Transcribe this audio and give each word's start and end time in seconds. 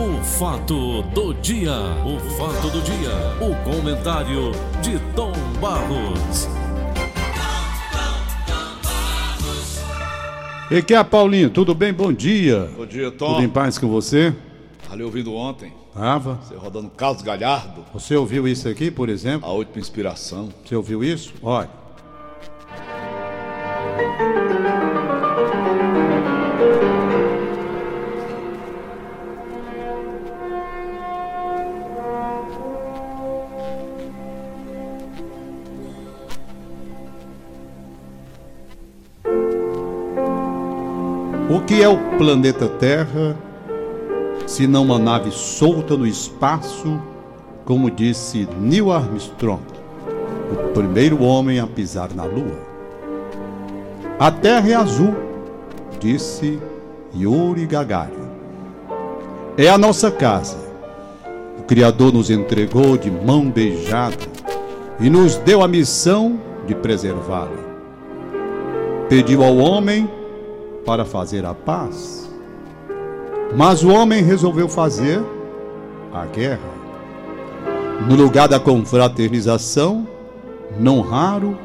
O 0.00 0.24
fato 0.24 1.02
do 1.14 1.34
dia, 1.34 1.74
o 2.06 2.18
fato 2.38 2.70
do 2.70 2.80
dia, 2.80 3.10
o 3.40 3.54
comentário 3.70 4.50
de 4.80 4.98
Tom 5.14 5.32
Barros. 5.60 6.48
E 10.70 10.80
que 10.82 10.94
é, 10.94 11.04
Paulinho? 11.04 11.50
Tudo 11.50 11.74
bem? 11.74 11.92
Bom 11.92 12.12
dia. 12.12 12.70
Bom 12.76 12.86
dia, 12.86 13.10
Tom. 13.10 13.34
Tudo 13.34 13.42
em 13.42 13.48
paz 13.48 13.76
com 13.76 13.88
você? 13.88 14.34
Ali 14.90 15.02
ouvindo 15.02 15.34
ontem, 15.34 15.72
Tava. 15.94 16.36
você 16.42 16.54
rodando 16.54 16.88
Carlos 16.90 17.22
Galhardo, 17.22 17.84
Você 17.92 18.16
ouviu 18.16 18.48
isso 18.48 18.68
aqui, 18.68 18.90
por 18.90 19.08
exemplo? 19.10 19.48
a 19.48 19.52
última 19.52 19.78
inspiração. 19.80 20.48
Você 20.64 20.74
ouviu 20.74 21.04
isso? 21.04 21.34
Olha. 21.42 21.79
É 41.82 41.88
o 41.88 41.96
planeta 42.18 42.68
Terra 42.68 43.36
se 44.46 44.66
não 44.66 44.82
uma 44.82 44.98
nave 44.98 45.30
solta 45.30 45.96
no 45.96 46.06
espaço, 46.06 47.00
como 47.64 47.90
disse 47.90 48.48
Neil 48.60 48.90
Armstrong, 48.90 49.62
o 50.50 50.72
primeiro 50.74 51.22
homem 51.22 51.60
a 51.60 51.66
pisar 51.66 52.12
na 52.14 52.24
Lua? 52.24 52.58
A 54.18 54.30
Terra 54.30 54.68
é 54.68 54.74
azul, 54.74 55.14
disse 55.98 56.58
Yuri 57.16 57.66
Gagarin. 57.66 58.28
É 59.56 59.68
a 59.68 59.78
nossa 59.78 60.10
casa. 60.10 60.58
O 61.58 61.62
Criador 61.62 62.12
nos 62.12 62.28
entregou 62.28 62.96
de 62.96 63.10
mão 63.10 63.50
beijada 63.50 64.16
e 64.98 65.08
nos 65.08 65.36
deu 65.36 65.62
a 65.62 65.68
missão 65.68 66.38
de 66.66 66.74
preservá-la. 66.74 67.70
Pediu 69.08 69.44
ao 69.44 69.56
homem 69.56 70.19
para 70.84 71.04
fazer 71.04 71.44
a 71.44 71.54
paz. 71.54 72.30
Mas 73.56 73.82
o 73.82 73.90
homem 73.90 74.22
resolveu 74.22 74.68
fazer 74.68 75.22
a 76.12 76.26
guerra. 76.26 76.80
No 78.08 78.14
lugar 78.14 78.48
da 78.48 78.58
confraternização, 78.58 80.06
não 80.78 81.00
raro 81.00 81.58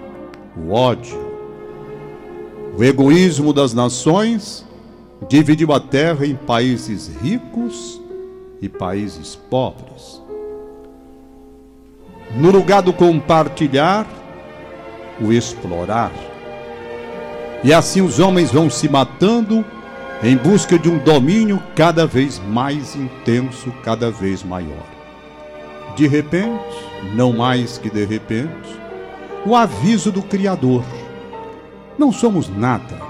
o 0.58 0.72
ódio. 0.72 1.24
O 2.78 2.84
egoísmo 2.84 3.54
das 3.54 3.74
nações 3.74 4.66
dividiu 5.30 5.72
a 5.72 5.80
terra 5.80 6.26
em 6.26 6.36
países 6.36 7.08
ricos 7.22 8.02
e 8.62 8.68
países 8.68 9.36
pobres. 9.36 10.22
No 12.36 12.52
lugar 12.52 12.82
do 12.82 12.92
compartilhar, 12.92 14.06
o 15.22 15.32
explorar. 15.32 16.12
E 17.66 17.74
assim 17.74 18.00
os 18.00 18.20
homens 18.20 18.52
vão 18.52 18.70
se 18.70 18.88
matando 18.88 19.66
em 20.22 20.38
busca 20.38 20.78
de 20.78 20.88
um 20.88 21.00
domínio 21.00 21.60
cada 21.76 22.06
vez 22.06 22.40
mais 22.48 22.96
intenso, 22.96 23.72
cada 23.84 24.12
vez 24.12 24.44
maior. 24.44 24.86
De 25.96 26.08
repente, 26.08 26.64
não 27.16 27.34
mais 27.34 27.80
que 27.80 27.90
de 27.90 28.06
repente, 28.06 28.80
o 29.44 29.56
aviso 29.56 30.12
do 30.12 30.22
Criador: 30.22 30.84
não 31.98 32.12
somos 32.12 32.48
nada, 32.48 33.02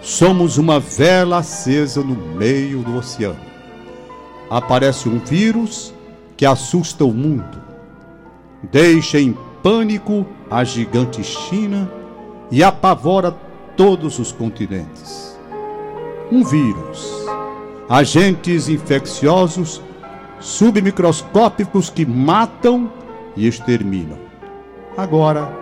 somos 0.00 0.56
uma 0.56 0.80
vela 0.80 1.36
acesa 1.36 2.02
no 2.02 2.14
meio 2.14 2.78
do 2.78 2.96
oceano. 2.96 3.50
Aparece 4.48 5.10
um 5.10 5.18
vírus 5.18 5.92
que 6.38 6.46
assusta 6.46 7.04
o 7.04 7.12
mundo, 7.12 7.62
deixa 8.62 9.20
em 9.20 9.36
pânico 9.62 10.24
a 10.50 10.64
gigante 10.64 11.22
China 11.22 11.92
e 12.50 12.64
apavora 12.64 13.49
todos 13.76 14.18
os 14.18 14.32
continentes. 14.32 15.38
Um 16.30 16.44
vírus, 16.44 17.10
agentes 17.88 18.68
infecciosos 18.68 19.82
submicroscópicos 20.38 21.90
que 21.90 22.06
matam 22.06 22.90
e 23.36 23.46
exterminam. 23.46 24.18
Agora, 24.96 25.56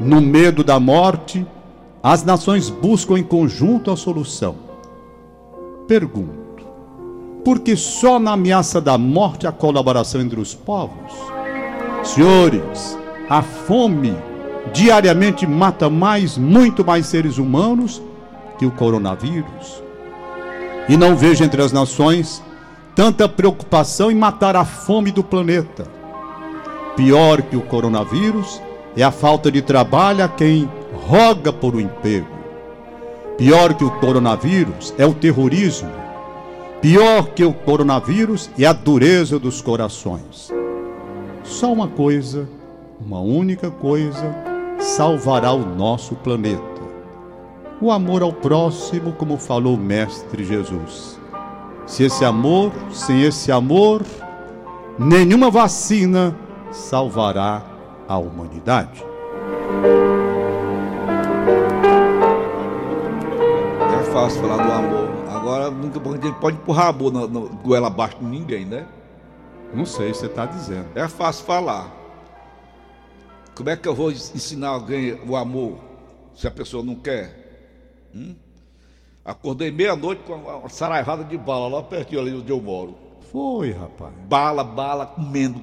no 0.00 0.20
medo 0.20 0.62
da 0.62 0.78
morte, 0.78 1.46
as 2.02 2.24
nações 2.24 2.70
buscam 2.70 3.18
em 3.18 3.22
conjunto 3.22 3.90
a 3.90 3.96
solução. 3.96 4.56
Pergunto: 5.86 6.64
por 7.44 7.60
que 7.60 7.76
só 7.76 8.18
na 8.18 8.32
ameaça 8.32 8.80
da 8.80 8.98
morte 8.98 9.46
a 9.46 9.52
colaboração 9.52 10.20
entre 10.20 10.40
os 10.40 10.54
povos? 10.54 11.12
Senhores, 12.02 12.98
a 13.28 13.42
fome 13.42 14.16
diariamente 14.72 15.46
mata 15.46 15.88
mais, 15.88 16.36
muito 16.36 16.84
mais 16.84 17.06
seres 17.06 17.38
humanos 17.38 18.02
que 18.58 18.66
o 18.66 18.70
coronavírus. 18.70 19.82
E 20.88 20.96
não 20.96 21.16
vejo 21.16 21.44
entre 21.44 21.62
as 21.62 21.72
nações 21.72 22.42
tanta 22.94 23.28
preocupação 23.28 24.10
em 24.10 24.14
matar 24.14 24.56
a 24.56 24.64
fome 24.64 25.10
do 25.10 25.22
planeta. 25.22 25.86
Pior 26.96 27.42
que 27.42 27.56
o 27.56 27.60
coronavírus 27.60 28.60
é 28.96 29.02
a 29.02 29.10
falta 29.10 29.50
de 29.50 29.60
trabalho 29.60 30.24
a 30.24 30.28
quem 30.28 30.68
roga 31.06 31.52
por 31.52 31.74
um 31.74 31.80
emprego. 31.80 32.28
Pior 33.36 33.74
que 33.74 33.84
o 33.84 33.90
coronavírus 33.90 34.94
é 34.96 35.04
o 35.04 35.12
terrorismo. 35.12 35.90
Pior 36.80 37.26
que 37.34 37.44
o 37.44 37.52
coronavírus 37.52 38.48
é 38.58 38.64
a 38.64 38.72
dureza 38.72 39.38
dos 39.38 39.60
corações. 39.60 40.50
Só 41.44 41.70
uma 41.72 41.88
coisa, 41.88 42.48
uma 42.98 43.20
única 43.20 43.70
coisa, 43.70 44.34
salvará 44.78 45.52
o 45.52 45.64
nosso 45.64 46.14
planeta. 46.16 46.62
O 47.80 47.90
amor 47.90 48.22
ao 48.22 48.32
próximo, 48.32 49.12
como 49.12 49.36
falou 49.36 49.74
o 49.74 49.78
Mestre 49.78 50.44
Jesus. 50.44 51.20
Se 51.86 52.04
esse 52.04 52.24
amor, 52.24 52.72
sem 52.90 53.22
esse 53.22 53.52
amor, 53.52 54.02
nenhuma 54.98 55.50
vacina 55.50 56.36
salvará 56.72 57.62
a 58.08 58.18
humanidade. 58.18 59.04
É 64.00 64.02
fácil 64.10 64.40
falar 64.40 64.66
do 64.66 64.72
amor. 64.72 65.08
Agora, 65.28 65.70
nunca 65.70 66.00
a 66.00 66.32
pode 66.40 66.56
empurrar 66.56 66.94
na, 67.12 67.26
na 67.28 67.40
goela 67.62 67.86
abaixo 67.88 68.16
de 68.18 68.24
ninguém, 68.24 68.64
né? 68.64 68.86
Não 69.74 69.84
sei, 69.84 70.14
você 70.14 70.26
está 70.26 70.46
dizendo. 70.46 70.86
É 70.94 71.06
fácil 71.06 71.44
falar. 71.44 72.05
Como 73.56 73.70
é 73.70 73.76
que 73.76 73.88
eu 73.88 73.94
vou 73.94 74.10
ensinar 74.12 74.68
alguém 74.68 75.14
o 75.26 75.34
amor 75.34 75.78
se 76.34 76.46
a 76.46 76.50
pessoa 76.50 76.84
não 76.84 76.94
quer? 76.94 78.10
Hum? 78.14 78.34
Acordei 79.24 79.70
meia-noite 79.72 80.22
com 80.24 80.34
uma 80.34 80.68
saraivada 80.68 81.24
de 81.24 81.36
bala 81.36 81.66
lá 81.68 81.82
pertinho 81.82 82.20
ali 82.20 82.32
onde 82.34 82.50
eu 82.52 82.60
moro. 82.60 82.94
Foi, 83.32 83.72
rapaz. 83.72 84.12
Bala, 84.28 84.62
bala, 84.62 85.06
comendo. 85.06 85.60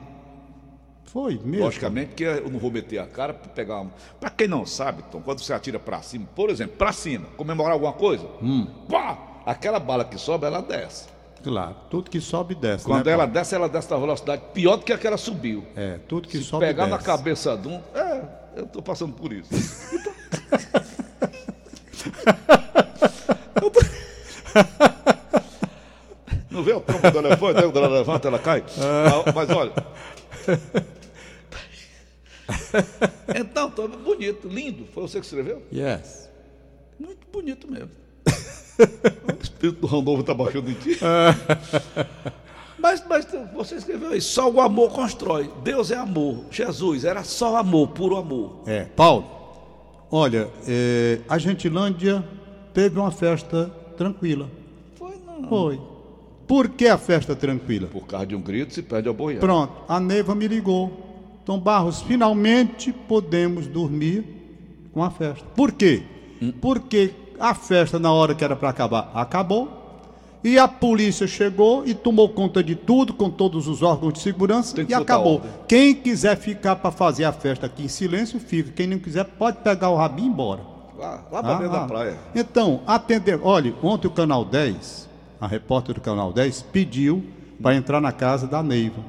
Foi 1.06 1.40
mesmo. 1.44 1.66
Logicamente 1.66 2.14
que 2.16 2.24
eu 2.24 2.50
não 2.50 2.60
vou 2.60 2.72
meter 2.72 2.98
a 2.98 3.06
cara 3.06 3.34
para 3.34 3.50
pegar 3.52 3.82
uma. 3.82 3.92
Para 4.20 4.32
quem 4.32 4.48
não 4.48 4.66
sabe, 4.66 5.04
então, 5.08 5.22
quando 5.22 5.40
você 5.40 5.54
atira 5.54 5.78
para 5.80 6.02
cima, 6.02 6.28
por 6.36 6.50
exemplo, 6.50 6.76
para 6.76 6.92
cima, 6.92 7.28
comemorar 7.38 7.74
alguma 7.74 7.94
coisa, 7.94 8.28
Hum. 8.42 8.66
pá, 8.90 9.18
aquela 9.46 9.80
bala 9.80 10.04
que 10.04 10.18
sobe, 10.18 10.46
ela 10.48 10.62
desce. 10.62 11.08
Claro, 11.44 11.76
tudo 11.90 12.10
que 12.10 12.22
sobe 12.22 12.56
desce. 12.56 12.86
Quando 12.86 13.06
né, 13.06 13.12
ela 13.12 13.24
Paulo? 13.24 13.34
desce, 13.34 13.56
ela 13.56 13.68
desce 13.68 13.92
na 13.92 13.98
velocidade 13.98 14.42
pior 14.54 14.78
do 14.78 14.86
que 14.86 14.94
aquela 14.94 15.18
subiu. 15.18 15.66
É, 15.76 16.00
tudo 16.08 16.28
que 16.28 16.38
Se 16.38 16.44
sobe 16.46 16.66
pegar 16.66 16.88
na 16.88 16.96
desce. 16.96 17.06
cabeça 17.06 17.58
de 17.58 17.68
um. 17.68 17.82
É, 17.94 18.22
eu 18.56 18.66
tô 18.68 18.82
passando 18.82 19.14
por 19.14 19.34
isso. 19.34 19.50
Tô- 20.04 20.14
Não 26.50 26.64
vê 26.64 26.74
o 26.74 26.82
trombo 26.82 27.12
do 27.12 27.18
elefante? 27.18 27.54
né? 27.56 27.62
Quando 27.64 27.78
ela 27.78 27.88
levanta, 27.88 28.28
ela 28.28 28.40
cai. 28.40 28.64
Ah, 28.80 29.32
Mas 29.34 29.50
olha. 29.50 29.72
Então, 33.36 33.70
tá 33.72 33.88
bonito, 33.88 34.48
lindo. 34.48 34.86
Foi 34.94 35.04
você 35.04 35.20
que 35.20 35.26
escreveu? 35.26 35.64
Yes. 35.72 36.30
Muito 37.00 37.26
bonito 37.32 37.70
mesmo. 37.72 37.90
o 39.28 39.44
espírito 39.44 39.82
do 39.82 39.88
Randolfo 39.88 40.22
está 40.22 40.34
baixando 40.34 40.70
em 40.70 40.74
ti. 40.74 40.98
mas, 42.80 43.04
mas 43.08 43.28
você 43.54 43.76
escreveu 43.76 44.10
aí, 44.10 44.22
só 44.22 44.50
o 44.50 44.60
amor 44.60 44.92
constrói. 44.92 45.50
Deus 45.64 45.92
é 45.92 45.96
amor. 45.96 46.46
Jesus 46.52 47.06
era 47.06 47.24
só 47.24 47.58
amor, 47.58 47.90
puro 47.90 48.18
amor. 48.18 48.62
É, 48.66 48.86
Paulo, 48.86 49.26
olha, 50.12 50.50
é, 50.68 51.20
a 51.30 51.38
Gentilândia 51.38 52.24
teve 52.74 53.00
uma 53.00 53.12
festa 53.12 53.72
tranquila. 53.98 54.50
Foi 54.96 55.14
não. 55.26 55.48
Foi. 55.48 55.80
Por 56.48 56.70
que 56.70 56.88
a 56.88 56.98
festa 56.98 57.36
tranquila? 57.36 57.88
Por 57.88 58.06
causa 58.06 58.26
de 58.26 58.36
um 58.36 58.42
grito 58.42 58.74
se 58.74 58.82
perde 58.82 59.08
a 59.08 59.14
boiada. 59.14 59.46
Pronto, 59.46 59.74
a 59.88 60.00
Neiva 60.00 60.36
me 60.36 60.48
ligou. 60.48 61.12
Tom 61.46 61.60
Barros, 61.60 62.02
finalmente 62.02 62.92
podemos 62.92 63.68
dormir 63.68 64.24
com 64.94 65.04
a 65.04 65.10
festa. 65.10 65.46
Por 65.56 65.72
quê? 65.74 66.04
Porque 66.62 67.12
a 67.44 67.54
festa, 67.54 68.00
na 68.00 68.12
hora 68.12 68.34
que 68.34 68.42
era 68.44 68.56
para 68.56 68.70
acabar, 68.70 69.12
acabou. 69.14 69.82
E 70.42 70.58
a 70.58 70.68
polícia 70.68 71.28
chegou 71.28 71.86
e 71.86 71.94
tomou 71.94 72.30
conta 72.30 72.64
de 72.64 72.74
tudo, 72.76 73.14
com 73.14 73.30
todos 73.30 73.68
os 73.68 73.82
órgãos 73.82 74.14
de 74.14 74.20
segurança, 74.20 74.76
e 74.88 74.94
acabou. 74.94 75.42
Quem 75.68 75.94
quiser 75.94 76.38
ficar 76.38 76.78
para 76.78 76.92
fazer 76.92 77.26
a 77.26 77.32
festa 77.34 77.66
aqui 77.66 77.84
em 77.84 77.88
silêncio, 77.90 78.40
fica. 78.40 78.72
Quem 78.72 78.88
não 78.88 78.98
quiser, 79.00 79.24
pode 79.26 79.58
pegar 79.58 79.90
o 79.90 79.96
rabinho 79.98 80.28
e 80.28 80.30
ir 80.30 80.34
embora. 80.34 80.62
Lá, 80.98 81.22
lá 81.32 81.44
pra 81.44 81.54
dentro 81.56 81.76
Ah, 81.76 81.80
da 81.80 81.86
praia. 81.88 82.18
Então, 82.36 82.82
atender. 82.88 83.40
Olha, 83.44 83.74
ontem 83.84 84.08
o 84.08 84.12
Canal 84.12 84.46
10, 84.46 85.10
a 85.40 85.48
repórter 85.48 85.96
do 85.96 86.02
Canal 86.02 86.32
10, 86.32 86.62
pediu 86.72 87.24
para 87.62 87.76
entrar 87.76 88.00
na 88.02 88.12
casa 88.12 88.46
da 88.48 88.62
Neiva, 88.64 89.02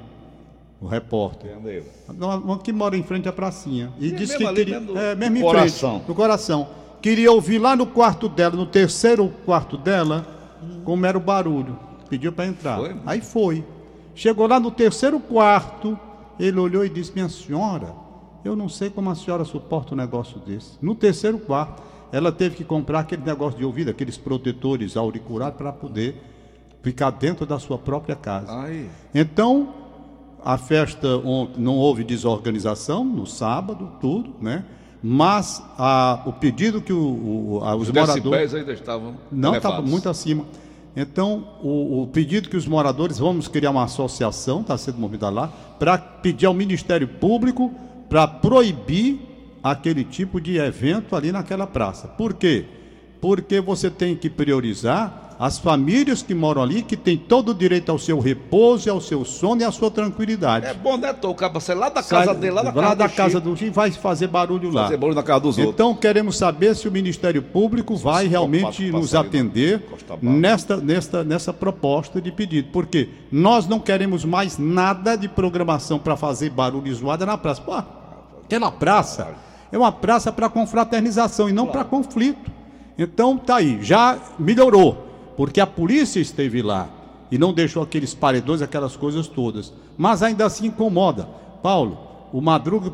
o 0.80 0.86
repórter. 0.86 1.50
Entendeu? 1.52 1.84
Uma, 2.08 2.58
que 2.58 2.72
mora 2.72 2.96
em 2.96 3.02
frente 3.02 3.28
à 3.28 3.32
pracinha. 3.32 3.92
E 3.98 4.10
Sim, 4.10 4.14
disse 4.16 4.38
mesmo 4.38 4.48
que 4.48 4.54
queria. 4.54 4.80
mesmo 4.80 4.98
é, 4.98 5.14
mesmo 5.16 5.36
em 5.36 5.40
coração. 5.42 5.90
frente, 5.96 6.08
no 6.08 6.14
coração. 6.14 6.68
Queria 7.04 7.30
ouvir 7.30 7.58
lá 7.58 7.76
no 7.76 7.86
quarto 7.86 8.30
dela, 8.30 8.56
no 8.56 8.64
terceiro 8.64 9.28
quarto 9.44 9.76
dela, 9.76 10.26
como 10.84 11.04
era 11.04 11.18
o 11.18 11.20
barulho. 11.20 11.78
Pediu 12.08 12.32
para 12.32 12.46
entrar. 12.46 12.78
Foi? 12.78 12.96
Aí 13.04 13.20
foi. 13.20 13.62
Chegou 14.14 14.46
lá 14.46 14.58
no 14.58 14.70
terceiro 14.70 15.20
quarto, 15.20 15.98
ele 16.40 16.58
olhou 16.58 16.82
e 16.82 16.88
disse: 16.88 17.12
Minha 17.12 17.28
senhora, 17.28 17.94
eu 18.42 18.56
não 18.56 18.70
sei 18.70 18.88
como 18.88 19.10
a 19.10 19.14
senhora 19.14 19.44
suporta 19.44 19.92
um 19.92 19.98
negócio 19.98 20.40
desse. 20.40 20.78
No 20.80 20.94
terceiro 20.94 21.38
quarto, 21.38 21.82
ela 22.10 22.32
teve 22.32 22.56
que 22.56 22.64
comprar 22.64 23.00
aquele 23.00 23.22
negócio 23.22 23.58
de 23.58 23.66
ouvido, 23.66 23.90
aqueles 23.90 24.16
protetores 24.16 24.96
auriculares, 24.96 25.58
para 25.58 25.70
poder 25.74 26.22
ficar 26.82 27.10
dentro 27.10 27.44
da 27.44 27.58
sua 27.58 27.76
própria 27.76 28.16
casa. 28.16 28.50
Então, 29.14 29.74
a 30.42 30.56
festa 30.56 31.06
não 31.58 31.76
houve 31.76 32.02
desorganização 32.02 33.04
no 33.04 33.26
sábado, 33.26 33.92
tudo, 34.00 34.34
né? 34.40 34.64
Mas 35.06 35.62
a- 35.76 36.22
o 36.24 36.32
pedido 36.32 36.80
que 36.80 36.90
o, 36.92 37.58
o- 37.58 37.60
a- 37.62 37.76
os 37.76 37.88
Os 37.88 37.94
moradores 37.94 38.54
ainda 38.54 38.72
estavam. 38.72 39.16
não 39.30 39.54
estava 39.54 39.74
elevados. 39.74 39.90
muito 39.90 40.08
acima. 40.08 40.46
Então, 40.96 41.46
o, 41.62 42.02
o 42.04 42.06
pedido 42.06 42.48
que 42.48 42.56
os 42.56 42.66
moradores 42.66 43.18
vamos 43.18 43.46
criar 43.46 43.70
uma 43.70 43.84
associação, 43.84 44.62
está 44.62 44.78
sendo 44.78 44.96
movida 44.96 45.28
lá, 45.28 45.48
para 45.78 45.98
pedir 45.98 46.46
ao 46.46 46.54
Ministério 46.54 47.06
Público 47.06 47.70
para 48.08 48.26
proibir 48.26 49.20
aquele 49.62 50.04
tipo 50.04 50.40
de 50.40 50.56
evento 50.56 51.14
ali 51.14 51.30
naquela 51.30 51.66
praça. 51.66 52.08
Por 52.08 52.32
quê? 52.32 52.64
Porque 53.20 53.60
você 53.60 53.90
tem 53.90 54.16
que 54.16 54.30
priorizar 54.30 55.23
as 55.38 55.58
famílias 55.58 56.22
que 56.22 56.34
moram 56.34 56.62
ali, 56.62 56.82
que 56.82 56.96
têm 56.96 57.16
todo 57.16 57.50
o 57.50 57.54
direito 57.54 57.90
ao 57.90 57.98
seu 57.98 58.20
repouso, 58.20 58.90
ao 58.90 59.00
seu 59.00 59.24
sono 59.24 59.62
e 59.62 59.64
à 59.64 59.70
sua 59.72 59.90
tranquilidade. 59.90 60.66
É 60.66 60.74
bom, 60.74 60.96
né, 60.96 61.12
Tom? 61.12 61.30
O 61.30 61.34
cabo 61.34 61.60
sai 61.60 61.74
lá 61.74 61.88
da 61.88 62.02
casa 62.02 62.26
Sai- 62.26 62.34
dele, 62.36 62.52
lá 62.52 62.62
da 62.62 62.68
lá 62.70 62.82
casa 62.82 62.94
da 62.96 63.06
do 63.06 63.12
casa 63.12 63.40
do 63.40 63.56
Chico, 63.56 63.72
vai 63.72 63.90
fazer 63.90 64.28
barulho 64.28 64.70
lá. 64.70 64.84
Fazer 64.84 64.96
barulho 64.96 65.16
na 65.16 65.22
casa 65.22 65.40
dos 65.40 65.58
outros. 65.58 65.74
Então 65.74 65.94
queremos 65.94 66.36
saber 66.36 66.76
se 66.76 66.86
o 66.86 66.92
Ministério 66.92 67.42
Público 67.42 67.96
vai 67.96 68.26
realmente 68.26 68.90
nos 68.90 69.14
atender 69.14 69.82
nesta, 70.22 70.76
nesta, 70.76 71.24
nessa 71.24 71.52
proposta 71.52 72.20
de 72.20 72.30
pedido. 72.30 72.68
Porque 72.72 73.08
nós 73.30 73.66
não 73.66 73.80
queremos 73.80 74.24
mais 74.24 74.58
nada 74.58 75.16
de 75.16 75.28
programação 75.28 75.98
para 75.98 76.16
fazer 76.16 76.50
barulho 76.50 76.86
e 76.86 76.94
zoada 76.94 77.26
na 77.26 77.36
praça. 77.36 77.60
Pô, 77.60 77.74
aquela 78.44 78.70
praça 78.70 79.34
é 79.72 79.76
uma 79.78 79.90
praça 79.90 80.30
para 80.30 80.48
confraternização 80.48 81.48
e 81.48 81.52
não 81.52 81.66
para 81.66 81.82
conflito. 81.84 82.50
Então 82.96 83.36
tá 83.36 83.56
aí, 83.56 83.78
já 83.82 84.16
melhorou, 84.38 85.03
porque 85.36 85.60
a 85.60 85.66
polícia 85.66 86.20
esteve 86.20 86.62
lá 86.62 86.88
e 87.30 87.38
não 87.38 87.52
deixou 87.52 87.82
aqueles 87.82 88.14
paredões, 88.14 88.62
aquelas 88.62 88.96
coisas 88.96 89.26
todas. 89.26 89.72
Mas 89.96 90.22
ainda 90.22 90.46
assim 90.46 90.66
incomoda. 90.66 91.28
Paulo, 91.62 91.98
o 92.32 92.40
Madruga 92.40 92.92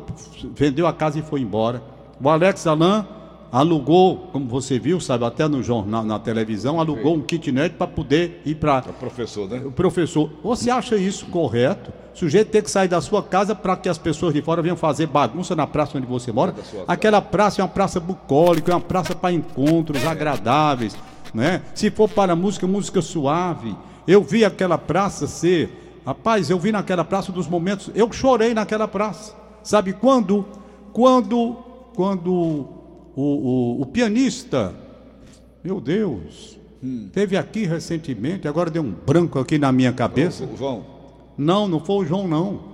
vendeu 0.55 0.87
a 0.87 0.93
casa 0.93 1.19
e 1.19 1.21
foi 1.21 1.41
embora. 1.41 1.81
O 2.21 2.29
Alex 2.29 2.65
Alain 2.67 3.05
alugou, 3.51 4.29
como 4.31 4.47
você 4.47 4.79
viu, 4.79 4.99
sabe, 4.99 5.25
até 5.25 5.47
no 5.47 5.61
jornal, 5.61 6.03
na 6.03 6.17
televisão, 6.17 6.79
alugou 6.79 7.15
um 7.15 7.21
kitnet 7.21 7.75
para 7.75 7.85
poder 7.85 8.41
ir 8.45 8.55
para 8.55 8.77
É 8.77 8.91
professor, 8.93 9.49
né? 9.49 9.61
o 9.65 9.71
professor, 9.71 10.29
você 10.41 10.71
acha 10.71 10.95
isso 10.95 11.25
correto? 11.25 11.91
O 12.15 12.17
sujeito 12.17 12.49
ter 12.49 12.61
que 12.61 12.71
sair 12.71 12.87
da 12.87 13.01
sua 13.01 13.21
casa 13.21 13.53
para 13.53 13.75
que 13.75 13.89
as 13.89 13.97
pessoas 13.97 14.33
de 14.33 14.41
fora 14.41 14.61
venham 14.61 14.77
fazer 14.77 15.07
bagunça 15.07 15.55
na 15.55 15.67
praça 15.67 15.97
onde 15.97 16.07
você 16.07 16.31
mora? 16.31 16.55
Aquela 16.87 17.21
praça 17.21 17.61
é 17.61 17.63
uma 17.63 17.69
praça 17.69 17.99
bucólica, 17.99 18.71
é 18.71 18.75
uma 18.75 18.81
praça 18.81 19.13
para 19.15 19.33
encontros 19.33 20.05
agradáveis, 20.05 20.95
né? 21.33 21.61
Se 21.73 21.89
for 21.89 22.09
para 22.09 22.35
música, 22.35 22.67
música 22.67 23.01
suave. 23.01 23.75
Eu 24.07 24.23
vi 24.23 24.43
aquela 24.43 24.77
praça 24.77 25.27
ser, 25.27 26.01
rapaz, 26.05 26.49
eu 26.49 26.59
vi 26.59 26.71
naquela 26.71 27.03
praça 27.03 27.31
dos 27.31 27.47
momentos, 27.47 27.91
eu 27.95 28.11
chorei 28.11 28.53
naquela 28.53 28.87
praça. 28.87 29.35
Sabe 29.63 29.93
quando? 29.93 30.45
Quando, 30.91 31.57
quando 31.95 32.33
o, 32.33 33.21
o, 33.21 33.81
o 33.81 33.85
pianista, 33.85 34.73
meu 35.63 35.79
Deus, 35.79 36.59
teve 37.13 37.37
aqui 37.37 37.65
recentemente, 37.65 38.47
agora 38.47 38.69
deu 38.69 38.81
um 38.81 38.91
branco 38.91 39.39
aqui 39.39 39.57
na 39.57 39.71
minha 39.71 39.93
cabeça. 39.93 40.45
O 40.45 40.57
João. 40.57 40.85
Não, 41.37 41.67
não 41.67 41.79
foi 41.79 42.03
o 42.03 42.05
João, 42.05 42.27
não. 42.27 42.71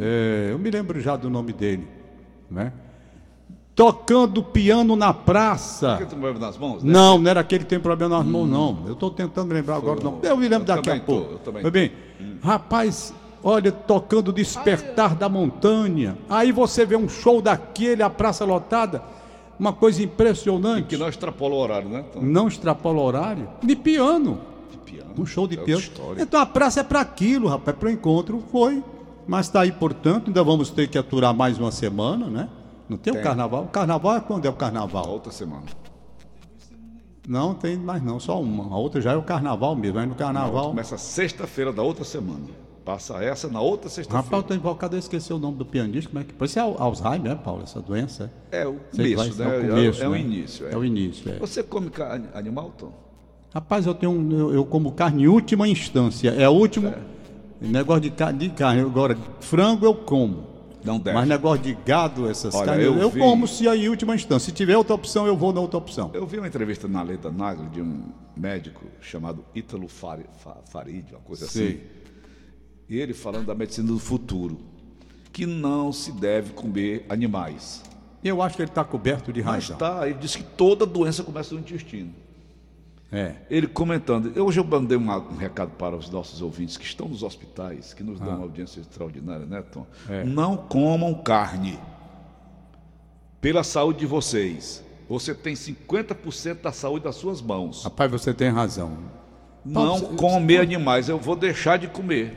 É, 0.00 0.48
eu 0.50 0.58
me 0.58 0.70
lembro 0.70 1.00
já 1.00 1.16
do 1.16 1.28
nome 1.28 1.52
dele. 1.52 1.86
Né? 2.50 2.72
Tocando 3.74 4.42
piano 4.42 4.94
na 4.94 5.14
praça. 5.14 5.96
Por 5.96 6.06
que 6.06 6.14
me 6.14 6.24
leva 6.26 6.38
nas 6.38 6.58
mãos? 6.58 6.82
né? 6.82 6.92
Não, 6.92 7.18
não 7.18 7.30
era 7.30 7.40
aquele 7.40 7.64
que 7.64 7.70
tem 7.70 7.80
problema 7.80 8.18
nas 8.18 8.26
mãos, 8.26 8.46
não. 8.48 8.82
Eu 8.86 8.92
estou 8.92 9.10
tentando 9.10 9.52
lembrar 9.52 9.76
agora, 9.76 10.00
não. 10.02 10.18
Eu 10.22 10.36
me 10.36 10.46
lembro 10.46 10.70
Eu 10.70 10.76
daqui 10.76 10.90
a 10.90 11.00
tô, 11.00 11.06
pouco. 11.06 11.32
eu 11.32 11.38
também 11.38 11.62
Foi 11.62 11.70
bem. 11.70 11.92
Rapaz, 12.42 13.14
olha, 13.42 13.72
tocando 13.72 14.30
Despertar 14.32 15.14
da 15.14 15.26
Montanha. 15.28 16.18
Aí 16.28 16.52
você 16.52 16.84
vê 16.84 16.96
um 16.96 17.08
show 17.08 17.40
daquele, 17.40 18.02
a 18.02 18.10
praça 18.10 18.44
lotada. 18.44 19.02
Uma 19.58 19.72
coisa 19.72 20.02
impressionante. 20.02 20.88
Que 20.88 20.96
não 20.98 21.08
extrapola 21.08 21.54
o 21.54 21.58
horário, 21.58 21.88
né? 21.88 22.04
Tom? 22.12 22.20
Não 22.20 22.48
extrapola 22.48 22.98
o 22.98 23.02
horário. 23.04 23.48
De 23.62 23.74
piano. 23.76 24.38
De 24.70 24.76
piano. 24.78 25.10
Um 25.16 25.24
show 25.24 25.46
de 25.46 25.58
É 25.58 25.62
piano. 25.62 25.80
história. 25.80 26.20
Então 26.22 26.40
a 26.40 26.46
praça 26.46 26.80
é 26.80 26.82
para 26.82 27.00
aquilo, 27.00 27.48
rapaz, 27.48 27.74
para 27.76 27.88
o 27.88 27.90
encontro 27.92 28.42
foi. 28.52 28.82
Mas 29.26 29.46
está 29.46 29.60
aí, 29.62 29.72
portanto, 29.72 30.26
ainda 30.26 30.42
vamos 30.42 30.68
ter 30.68 30.88
que 30.88 30.98
aturar 30.98 31.32
mais 31.32 31.58
uma 31.58 31.70
semana, 31.70 32.26
né? 32.26 32.48
Não 32.92 32.98
tem, 32.98 33.10
o 33.12 33.16
Tem. 33.16 33.24
carnaval. 33.24 33.64
O 33.64 33.68
carnaval 33.68 34.16
é 34.16 34.20
quando 34.20 34.44
é 34.46 34.50
o 34.50 34.52
carnaval? 34.52 35.08
outra 35.08 35.32
semana. 35.32 35.64
Não 37.26 37.54
tem 37.54 37.76
mais 37.76 38.02
não, 38.02 38.18
só 38.18 38.40
uma. 38.40 38.64
A 38.74 38.78
outra 38.78 39.00
já 39.00 39.12
é 39.12 39.16
o 39.16 39.22
carnaval 39.22 39.76
mesmo. 39.76 39.98
Aí 39.98 40.06
no 40.06 40.14
carnaval. 40.14 40.68
Começa 40.70 40.98
sexta-feira 40.98 41.72
da 41.72 41.82
outra 41.82 42.04
semana. 42.04 42.46
Passa 42.84 43.22
essa 43.22 43.46
na 43.48 43.60
outra 43.60 43.82
Rapaz, 43.88 43.92
sexta-feira. 43.94 44.36
eu 44.38 44.42
tô 44.42 44.54
invocado, 44.54 44.96
eu 44.96 44.98
esqueci 44.98 45.32
o 45.32 45.38
nome 45.38 45.56
do 45.56 45.64
pianista. 45.64 46.10
Como 46.10 46.20
é 46.20 46.24
que. 46.26 46.44
Isso 46.44 46.58
é 46.58 46.62
Al- 46.62 46.76
Alzheimer, 46.82 47.20
né, 47.20 47.34
Paulo? 47.36 47.62
Essa 47.62 47.80
doença? 47.80 48.30
É 48.50 48.66
o 48.66 48.74
que 48.92 49.14
vai- 49.14 49.28
começo, 49.28 49.42
é 49.42 49.46
né? 49.46 49.56
o 49.56 49.68
começo, 49.70 50.02
é, 50.02 50.08
o 50.08 50.10
né? 50.10 50.20
início. 50.20 50.68
É 50.68 50.76
o 50.76 50.84
início, 50.84 51.30
é. 51.32 51.38
Você 51.38 51.62
come 51.62 51.90
carne 51.90 52.26
animal, 52.34 52.72
Tom? 52.76 52.92
Rapaz, 53.54 53.86
eu 53.86 53.94
tenho 53.94 54.10
um, 54.10 54.32
eu, 54.32 54.52
eu 54.54 54.64
como 54.64 54.90
carne 54.92 55.22
em 55.22 55.26
última 55.28 55.68
instância. 55.68 56.30
É 56.30 56.48
o 56.48 56.52
último. 56.52 56.92
Negócio 57.60 58.00
de, 58.00 58.10
de 58.10 58.48
carne. 58.50 58.80
Agora, 58.80 59.16
frango 59.40 59.86
eu 59.86 59.94
como. 59.94 60.51
Não 60.84 60.98
deve. 60.98 61.16
Mas 61.16 61.28
negócio 61.28 61.62
de 61.62 61.74
gado, 61.86 62.28
essas 62.28 62.54
Olha, 62.54 62.66
carnes, 62.66 62.86
eu 62.86 62.94
eu, 62.98 63.10
vi- 63.10 63.20
como 63.20 63.46
se 63.46 63.68
aí 63.68 63.84
em 63.84 63.88
última 63.88 64.14
instância. 64.14 64.46
Se 64.46 64.52
tiver 64.52 64.76
outra 64.76 64.94
opção, 64.94 65.26
eu 65.26 65.36
vou 65.36 65.52
na 65.52 65.60
outra 65.60 65.78
opção. 65.78 66.10
Eu 66.12 66.26
vi 66.26 66.38
uma 66.38 66.46
entrevista 66.48 66.86
na 66.88 67.02
Leda 67.02 67.30
Nagel 67.30 67.66
de 67.66 67.80
um 67.80 68.02
médico 68.36 68.84
chamado 69.00 69.44
Ítalo 69.54 69.88
Fari- 69.88 70.26
Fa- 70.38 70.58
Farid, 70.70 71.10
uma 71.12 71.20
coisa 71.20 71.44
assim. 71.44 71.58
Sei. 71.58 71.90
E 72.88 72.98
ele 72.98 73.14
falando 73.14 73.46
da 73.46 73.54
medicina 73.54 73.86
do 73.88 73.98
futuro, 73.98 74.58
que 75.32 75.46
não 75.46 75.92
se 75.92 76.12
deve 76.12 76.52
comer 76.52 77.06
animais. 77.08 77.82
Eu 78.22 78.40
acho 78.42 78.54
que 78.56 78.62
ele 78.62 78.70
está 78.70 78.84
coberto 78.84 79.32
de 79.32 79.42
Mas 79.42 79.68
razão. 79.68 79.76
tá, 79.78 80.06
ele 80.08 80.18
disse 80.18 80.38
que 80.38 80.44
toda 80.44 80.84
doença 80.86 81.22
começa 81.24 81.54
no 81.54 81.60
intestino. 81.60 82.12
É. 83.12 83.34
Ele 83.50 83.66
comentando, 83.66 84.32
eu- 84.34 84.46
hoje 84.46 84.58
eu 84.58 84.64
mandei 84.64 84.96
uma- 84.96 85.18
um 85.18 85.36
recado 85.36 85.72
para 85.72 85.94
os 85.94 86.08
nossos 86.08 86.40
ouvintes 86.40 86.78
que 86.78 86.84
estão 86.86 87.06
nos 87.08 87.22
hospitais, 87.22 87.92
que 87.92 88.02
nos 88.02 88.18
dão 88.18 88.30
uma 88.36 88.42
audiência 88.44 88.80
extraordinária, 88.80 89.44
né, 89.44 89.62
Tom? 89.70 89.86
Ah. 90.08 90.14
É. 90.14 90.24
Não 90.24 90.56
comam 90.56 91.12
carne. 91.14 91.78
Pela 93.40 93.62
saúde 93.64 94.00
de 94.00 94.06
vocês. 94.06 94.82
Você 95.08 95.34
tem 95.34 95.54
50% 95.54 96.62
da 96.62 96.72
saúde 96.72 97.04
das 97.04 97.16
suas 97.16 97.42
mãos. 97.42 97.84
Rapaz, 97.84 98.10
você 98.10 98.32
tem 98.32 98.48
razão. 98.48 98.96
Não 99.64 99.98
você- 99.98 100.16
comer 100.16 100.58
animais, 100.60 101.08
eu 101.08 101.18
vou 101.18 101.36
deixar 101.36 101.76
de 101.76 101.88
comer. 101.88 102.36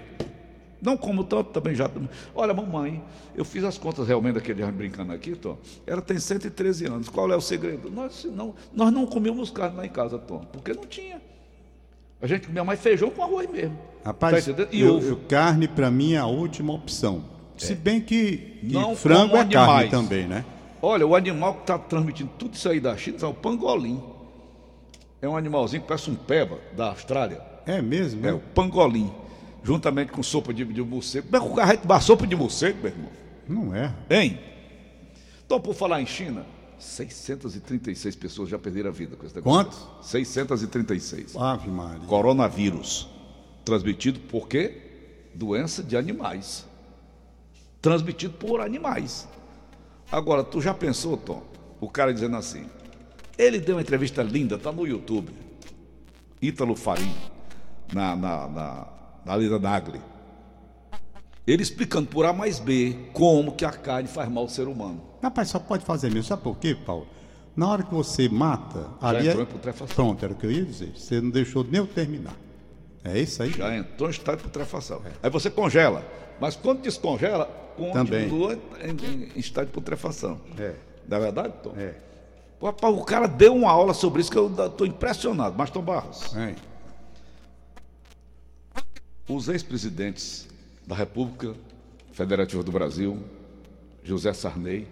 Não 0.85 0.95
como 0.95 1.23
tanto 1.23 1.49
também 1.49 1.73
já. 1.73 1.89
Olha, 2.35 2.53
mamãe, 2.53 3.03
eu 3.35 3.43
fiz 3.43 3.63
as 3.63 3.75
contas 3.77 4.07
realmente 4.07 4.35
daquele 4.35 4.61
ano 4.61 4.73
brincando 4.73 5.11
aqui, 5.11 5.35
Tom. 5.35 5.57
Ela 5.87 5.99
tem 6.01 6.19
113 6.19 6.85
anos. 6.85 7.09
Qual 7.09 7.29
é 7.31 7.35
o 7.35 7.41
segredo? 7.41 7.89
Nós 7.89 8.23
não, 8.25 8.53
nós 8.71 8.91
não 8.93 9.07
comíamos 9.07 9.49
carne 9.49 9.77
lá 9.77 9.85
em 9.85 9.89
casa, 9.89 10.19
Tom, 10.19 10.45
porque 10.53 10.73
não 10.73 10.85
tinha. 10.85 11.19
A 12.21 12.27
gente 12.27 12.47
comia 12.47 12.63
mais 12.63 12.79
feijão 12.79 13.09
com 13.09 13.23
arroz 13.23 13.49
mesmo. 13.49 13.77
Rapaz, 14.05 14.45
Tá 14.45 14.67
e 14.71 14.81
eu- 14.81 15.19
carne 15.27 15.67
para 15.67 15.89
mim 15.89 16.13
é 16.13 16.17
a 16.19 16.27
última 16.27 16.71
opção. 16.73 17.23
Se 17.57 17.73
bem 17.73 17.99
que, 17.99 18.59
que 18.61 18.95
frango 18.95 19.35
é 19.37 19.45
carne 19.45 19.55
animais. 19.55 19.89
também, 19.91 20.27
né? 20.27 20.45
Olha, 20.81 21.07
o 21.07 21.15
animal 21.15 21.55
que 21.55 21.61
está 21.61 21.79
transmitindo 21.79 22.29
tudo 22.37 22.53
isso 22.53 22.69
aí 22.69 22.79
da 22.79 22.95
China 22.95 23.17
é 23.21 23.25
o 23.25 23.33
pangolim. 23.33 24.01
É 25.21 25.27
um 25.27 25.35
animalzinho 25.35 25.81
que 25.81 25.87
parece 25.87 26.11
um 26.11 26.15
peba 26.15 26.59
da 26.75 26.89
Austrália. 26.89 27.41
É 27.65 27.81
mesmo? 27.81 28.25
É 28.27 28.31
o 28.33 28.39
pangolim. 28.39 29.11
Juntamente 29.65 30.11
com 30.11 30.21
sopa 30.21 30.53
de, 30.53 30.63
de 30.63 30.81
morcego. 30.83 31.27
Como 31.27 31.37
é 31.37 31.47
que 31.47 31.51
o 31.51 31.55
carro 31.55 31.79
vai 31.83 32.01
sopa 32.01 32.27
de 32.27 32.35
morcego, 32.35 32.77
meu 32.83 32.91
irmão? 32.91 33.09
Não 33.47 33.75
é. 33.75 33.91
Hein? 34.09 34.39
Então, 35.43 35.59
por 35.59 35.73
falar 35.73 36.01
em 36.01 36.05
China, 36.05 36.45
636 36.77 38.15
pessoas 38.15 38.47
já 38.47 38.59
perderam 38.59 38.89
a 38.89 38.93
vida 38.93 39.15
com 39.15 39.25
esse 39.25 39.35
negócio. 39.35 39.71
Quantos? 39.71 40.07
636. 40.07 41.35
Ave 41.35 41.69
Maria. 41.69 42.05
Coronavírus. 42.05 43.07
Transmitido 43.63 44.19
por 44.19 44.47
quê? 44.47 44.81
Doença 45.33 45.81
de 45.81 45.97
animais. 45.97 46.65
Transmitido 47.81 48.35
por 48.35 48.61
animais. 48.61 49.27
Agora, 50.11 50.43
tu 50.43 50.61
já 50.61 50.75
pensou, 50.75 51.17
Tom? 51.17 51.43
O 51.81 51.89
cara 51.89 52.13
dizendo 52.13 52.37
assim. 52.37 52.67
Ele 53.35 53.59
deu 53.59 53.75
uma 53.75 53.81
entrevista 53.81 54.21
linda, 54.21 54.57
tá 54.57 54.71
no 54.71 54.85
YouTube. 54.85 55.33
Ítalo 56.41 56.75
Farim, 56.75 57.13
na, 57.91 58.15
na, 58.15 58.47
na, 58.47 58.87
na 59.25 59.35
Lida 59.35 59.59
Nagli. 59.59 59.99
Ele 61.47 61.61
explicando 61.61 62.07
por 62.07 62.25
A 62.25 62.33
mais 62.33 62.59
B 62.59 62.95
como 63.13 63.51
que 63.51 63.65
a 63.65 63.71
carne 63.71 64.07
faz 64.07 64.29
mal 64.29 64.43
ao 64.43 64.49
ser 64.49 64.67
humano. 64.67 65.01
Rapaz, 65.21 65.49
só 65.49 65.59
pode 65.59 65.85
fazer 65.85 66.07
mesmo. 66.09 66.23
Sabe 66.23 66.41
por 66.41 66.57
quê, 66.57 66.75
Paulo? 66.75 67.07
Na 67.55 67.67
hora 67.69 67.83
que 67.83 67.93
você 67.93 68.27
mata, 68.27 68.89
ali 68.99 69.27
entrou 69.27 69.41
é... 69.41 69.43
em 69.43 69.49
putrefação. 69.51 69.95
Pronto, 69.95 70.23
era 70.25 70.33
o 70.33 70.35
que 70.35 70.45
eu 70.45 70.51
ia 70.51 70.65
dizer. 70.65 70.91
Você 70.95 71.21
não 71.21 71.29
deixou 71.29 71.63
nem 71.63 71.79
eu 71.79 71.87
terminar. 71.87 72.33
É 73.03 73.19
isso 73.19 73.41
aí? 73.43 73.51
Já 73.51 73.75
entrou 73.77 74.09
em 74.09 74.11
estado 74.11 74.37
de 74.37 74.43
putrefação. 74.43 75.01
Aí 75.21 75.29
você 75.29 75.49
congela. 75.49 76.03
Mas 76.39 76.55
quando 76.55 76.81
descongela, 76.81 77.45
Também. 77.93 78.27
continua 78.27 78.59
em, 78.81 78.89
em- 78.89 79.29
em 79.35 79.39
estado 79.39 79.67
de 79.67 79.71
putrefação. 79.71 80.41
É. 80.57 80.73
Não 81.07 81.17
é 81.17 81.19
verdade, 81.21 81.53
Tom? 81.63 81.73
É. 81.77 81.93
Pô, 82.59 82.65
rapaz, 82.65 82.93
o 82.93 83.03
cara 83.03 83.27
deu 83.27 83.53
uma 83.55 83.69
aula 83.71 83.93
sobre 83.93 84.21
isso 84.21 84.31
que 84.31 84.37
eu 84.37 84.51
estou 84.65 84.87
impressionado. 84.87 85.53
Mas, 85.55 85.69
Tom 85.69 85.81
Barros, 85.81 86.35
É. 86.35 86.55
os 89.27 89.47
ex-presidentes 89.49 90.47
da 90.85 90.95
República 90.95 91.53
Federativa 92.11 92.63
do 92.63 92.71
Brasil, 92.71 93.19
José 94.03 94.33
Sarney, 94.33 94.87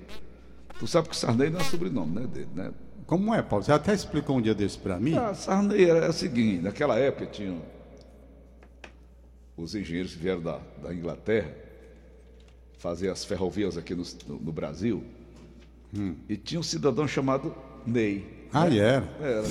tu 0.80 0.88
sabe 0.88 1.10
que 1.10 1.16
Sarney 1.16 1.50
não 1.50 1.60
é 1.60 1.64
sobrenome 1.64 2.20
né, 2.22 2.28
dele, 2.28 2.50
né? 2.56 2.72
Como 3.06 3.34
é, 3.34 3.42
Paulo? 3.42 3.64
Você 3.64 3.72
até 3.72 3.94
explicou 3.94 4.38
um 4.38 4.42
dia 4.42 4.56
desse 4.56 4.78
pra 4.78 5.00
mim. 5.00 5.16
Ah, 5.16 5.34
Sarney 5.34 5.84
era 5.90 6.10
o 6.10 6.14
seguinte, 6.14 6.62
naquela 6.64 6.98
época 6.98 7.26
tinham 7.28 7.62
os 9.56 9.76
engenheiros 9.76 10.14
que 10.14 10.20
vieram 10.20 10.42
da, 10.42 10.60
da 10.82 10.94
Inglaterra 10.94 11.54
fazer 12.80 13.10
as 13.10 13.24
ferrovias 13.24 13.78
aqui 13.78 13.94
no, 13.94 14.04
no- 14.28 14.40
no 14.40 14.52
Brasil 14.52 15.04
e 16.28 16.36
tinha 16.36 16.60
um 16.60 16.64
cidadão 16.64 17.08
chamado 17.08 17.56
Ney. 17.86 18.43
Ah, 18.54 18.68
era. 18.68 19.04
Era. 19.20 19.44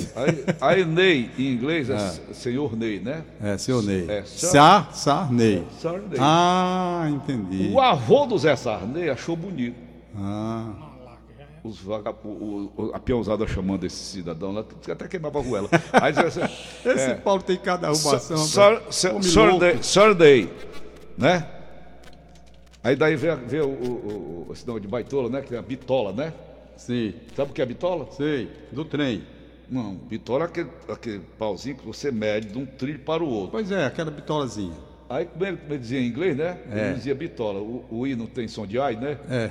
Aí, 0.60 0.84
Ney, 0.84 1.30
em 1.36 1.52
inglês, 1.52 1.90
é, 1.90 1.98
senhor 2.32 2.76
Ney, 2.76 3.00
né? 3.00 3.24
É, 3.42 3.58
seu 3.58 3.82
Ney. 3.82 4.06
É, 4.08 4.22
Sar- 4.24 4.94
Sar, 4.94 4.94
Sarney. 4.94 5.66
Sarney. 5.80 6.18
Ah, 6.20 7.08
entendi. 7.10 7.70
O 7.72 7.80
avô 7.80 8.26
do 8.26 8.38
Zé 8.38 8.54
Sarney 8.54 9.10
achou 9.10 9.34
bonito. 9.34 9.76
Ah, 10.16 10.70
Os 11.64 11.84
o, 11.84 12.70
o- 12.76 12.90
a 12.94 12.98
peãozada 13.00 13.46
chamando 13.46 13.84
esse 13.84 13.96
cidadão 13.96 14.52
lá, 14.52 14.64
até 14.90 15.08
queimava 15.08 15.38
a 15.38 15.42
ruela. 15.42 15.68
Aí 15.92 16.12
assim, 16.18 16.40
esse 16.84 17.10
é, 17.10 17.14
Paulo 17.14 17.42
tem 17.42 17.56
cada 17.56 17.88
arrumação. 17.88 18.36
Surday, 19.82 20.50
né? 21.18 21.46
Aí 22.84 22.96
daí 22.96 23.14
vê, 23.14 23.34
vê 23.36 23.60
o, 23.60 23.68
o, 23.68 24.46
o, 24.48 24.52
esse 24.52 24.66
nome 24.66 24.80
de 24.80 24.88
baitola, 24.88 25.28
né? 25.28 25.40
Que 25.40 25.54
é 25.54 25.58
a 25.58 25.62
bitola, 25.62 26.12
né? 26.12 26.32
Sim, 26.86 27.14
Sabe 27.36 27.50
o 27.50 27.54
que 27.54 27.62
é 27.62 27.66
bitola? 27.66 28.08
sei. 28.12 28.48
Do 28.72 28.84
trem. 28.84 29.22
Não, 29.70 29.94
bitola 29.94 30.44
é 30.44 30.46
aquele, 30.46 30.68
aquele 30.88 31.20
pauzinho 31.38 31.76
que 31.76 31.86
você 31.86 32.10
mede 32.10 32.48
de 32.48 32.58
um 32.58 32.66
trilho 32.66 32.98
para 32.98 33.22
o 33.22 33.28
outro. 33.28 33.52
Pois 33.52 33.70
é, 33.70 33.86
aquela 33.86 34.10
bitolazinha. 34.10 34.74
Aí, 35.08 35.24
como 35.26 35.44
ele, 35.46 35.56
como 35.58 35.72
ele 35.72 35.78
dizia 35.78 36.00
em 36.00 36.06
inglês, 36.06 36.36
né? 36.36 36.58
É. 36.70 36.86
Ele 36.86 36.94
dizia 36.94 37.14
bitola. 37.14 37.60
O, 37.60 37.84
o 37.90 38.06
I 38.06 38.14
não 38.16 38.26
tem 38.26 38.48
som 38.48 38.66
de 38.66 38.78
ai, 38.78 38.96
né? 38.96 39.18
É. 39.30 39.50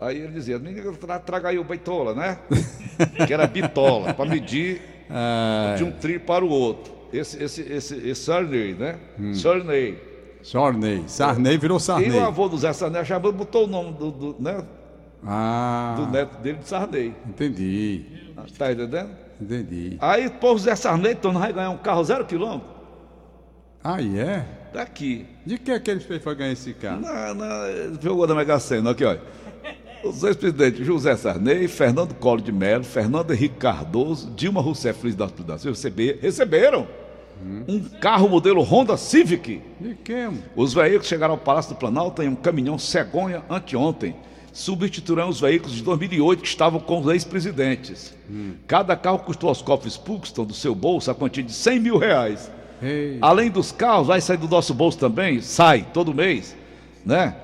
Aí 0.00 0.18
ele 0.18 0.32
dizia, 0.32 0.58
"Menino, 0.58 0.94
tra- 0.96 1.18
traga 1.18 1.48
aí 1.48 1.58
o 1.58 1.64
baitola, 1.64 2.14
né? 2.14 2.38
que 3.26 3.32
era 3.32 3.46
bitola, 3.46 4.12
para 4.12 4.28
medir 4.28 4.80
Ah, 5.08 5.74
de 5.78 5.84
um 5.84 5.92
trilho 5.92 6.20
para 6.20 6.44
o 6.44 6.48
outro. 6.50 6.92
Esse, 7.12 7.42
esse, 7.42 7.62
esse, 7.62 7.94
esse 8.08 8.22
Sarney, 8.24 8.74
né? 8.74 8.98
Hum. 9.18 9.32
Sarney. 9.34 9.96
Sarney. 10.42 11.04
Sarney 11.06 11.56
virou 11.56 11.78
E 11.78 11.80
Sarney. 11.80 12.10
o 12.10 12.24
avô 12.24 12.48
do 12.48 12.58
Zé 12.58 12.72
Sarney 12.72 13.04
chamou, 13.04 13.32
botou 13.32 13.64
o 13.64 13.66
nome 13.66 13.92
do, 13.92 14.10
do, 14.10 14.36
né, 14.42 14.62
Ah, 15.24 15.94
do 15.96 16.06
neto 16.06 16.38
dele 16.38 16.58
de 16.58 16.68
Sarney. 16.68 17.14
entendi. 17.26 18.04
Tá 18.58 18.72
entendendo? 18.72 19.10
Entendi. 19.40 19.96
Aí, 20.00 20.30
pô, 20.30 20.52
o 20.52 20.58
Zé 20.58 20.74
Sarney, 20.74 21.12
então, 21.12 21.32
não 21.32 21.40
vai 21.40 21.52
ganhar 21.52 21.70
um 21.70 21.78
carro 21.78 22.02
zero 22.04 22.24
quilômetro? 22.24 22.68
Ah, 23.82 24.02
é? 24.02 24.44
Daqui. 24.72 25.26
De 25.44 25.58
que 25.58 25.70
é 25.70 25.78
que 25.78 25.90
ele 25.90 26.00
fez 26.00 26.22
pra 26.22 26.34
ganhar 26.34 26.52
esse 26.52 26.72
carro? 26.74 27.00
Na, 27.00 27.34
na, 27.34 27.64
jogou 28.00 28.26
na 28.26 28.34
Mega 28.34 28.58
Sena, 28.58 28.90
aqui, 28.90 29.04
olha. 29.04 29.20
Os 30.04 30.22
ex-presidentes 30.22 30.86
José 30.86 31.16
Sarney, 31.16 31.66
Fernando 31.66 32.14
Collor 32.14 32.40
de 32.40 32.52
Mello, 32.52 32.84
Fernando 32.84 33.32
Henrique 33.32 33.56
Cardoso, 33.56 34.30
Dilma 34.30 34.60
Rousseff 34.60 35.02
Luiz 35.02 35.14
da 35.14 35.28
Silva 35.28 35.70
receber, 35.70 36.18
receberam 36.20 36.86
um 37.68 37.80
carro 38.00 38.28
modelo 38.28 38.62
Honda 38.62 38.96
Civic. 38.96 39.62
De 39.80 39.94
que? 39.94 40.30
Os 40.54 40.74
veículos 40.74 41.06
chegaram 41.06 41.34
ao 41.34 41.38
Palácio 41.38 41.74
do 41.74 41.78
Planalto 41.78 42.22
em 42.22 42.28
um 42.28 42.34
caminhão 42.34 42.78
cegonha 42.78 43.42
anteontem, 43.48 44.14
substituirão 44.56 45.28
os 45.28 45.38
veículos 45.38 45.76
de 45.76 45.82
2008 45.82 46.40
que 46.40 46.48
estavam 46.48 46.80
com 46.80 46.98
os 46.98 47.06
ex-presidentes. 47.12 48.14
Cada 48.66 48.96
carro 48.96 49.18
custou 49.18 49.50
aos 49.50 49.60
cofres 49.60 49.98
públicos 49.98 50.32
do 50.32 50.54
seu 50.54 50.74
bolso 50.74 51.10
a 51.10 51.14
quantia 51.14 51.42
de 51.42 51.52
100 51.52 51.78
mil 51.78 51.98
reais. 51.98 52.50
Ei, 52.82 53.18
Além 53.20 53.50
dos 53.50 53.70
carros, 53.70 54.06
vai 54.06 54.18
sair 54.18 54.38
do 54.38 54.48
nosso 54.48 54.72
bolso 54.72 54.96
também, 54.96 55.42
sai 55.42 55.86
todo 55.92 56.14
mês, 56.14 56.56
né? 57.04 57.36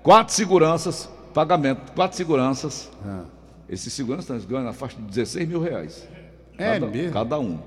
Quatro 0.00 0.32
seguranças, 0.32 1.08
pagamento, 1.34 1.90
quatro 1.90 2.16
seguranças. 2.16 2.88
Ah. 3.04 3.24
Esses 3.68 3.92
seguranças 3.92 4.44
ganham 4.44 4.64
na 4.64 4.72
faixa 4.72 4.96
de 4.96 5.02
16 5.02 5.48
mil 5.48 5.60
reais. 5.60 6.08
É 6.56 6.74
cada, 6.74 6.86
mesmo? 6.86 7.12
Cada 7.12 7.40
um. 7.40 7.58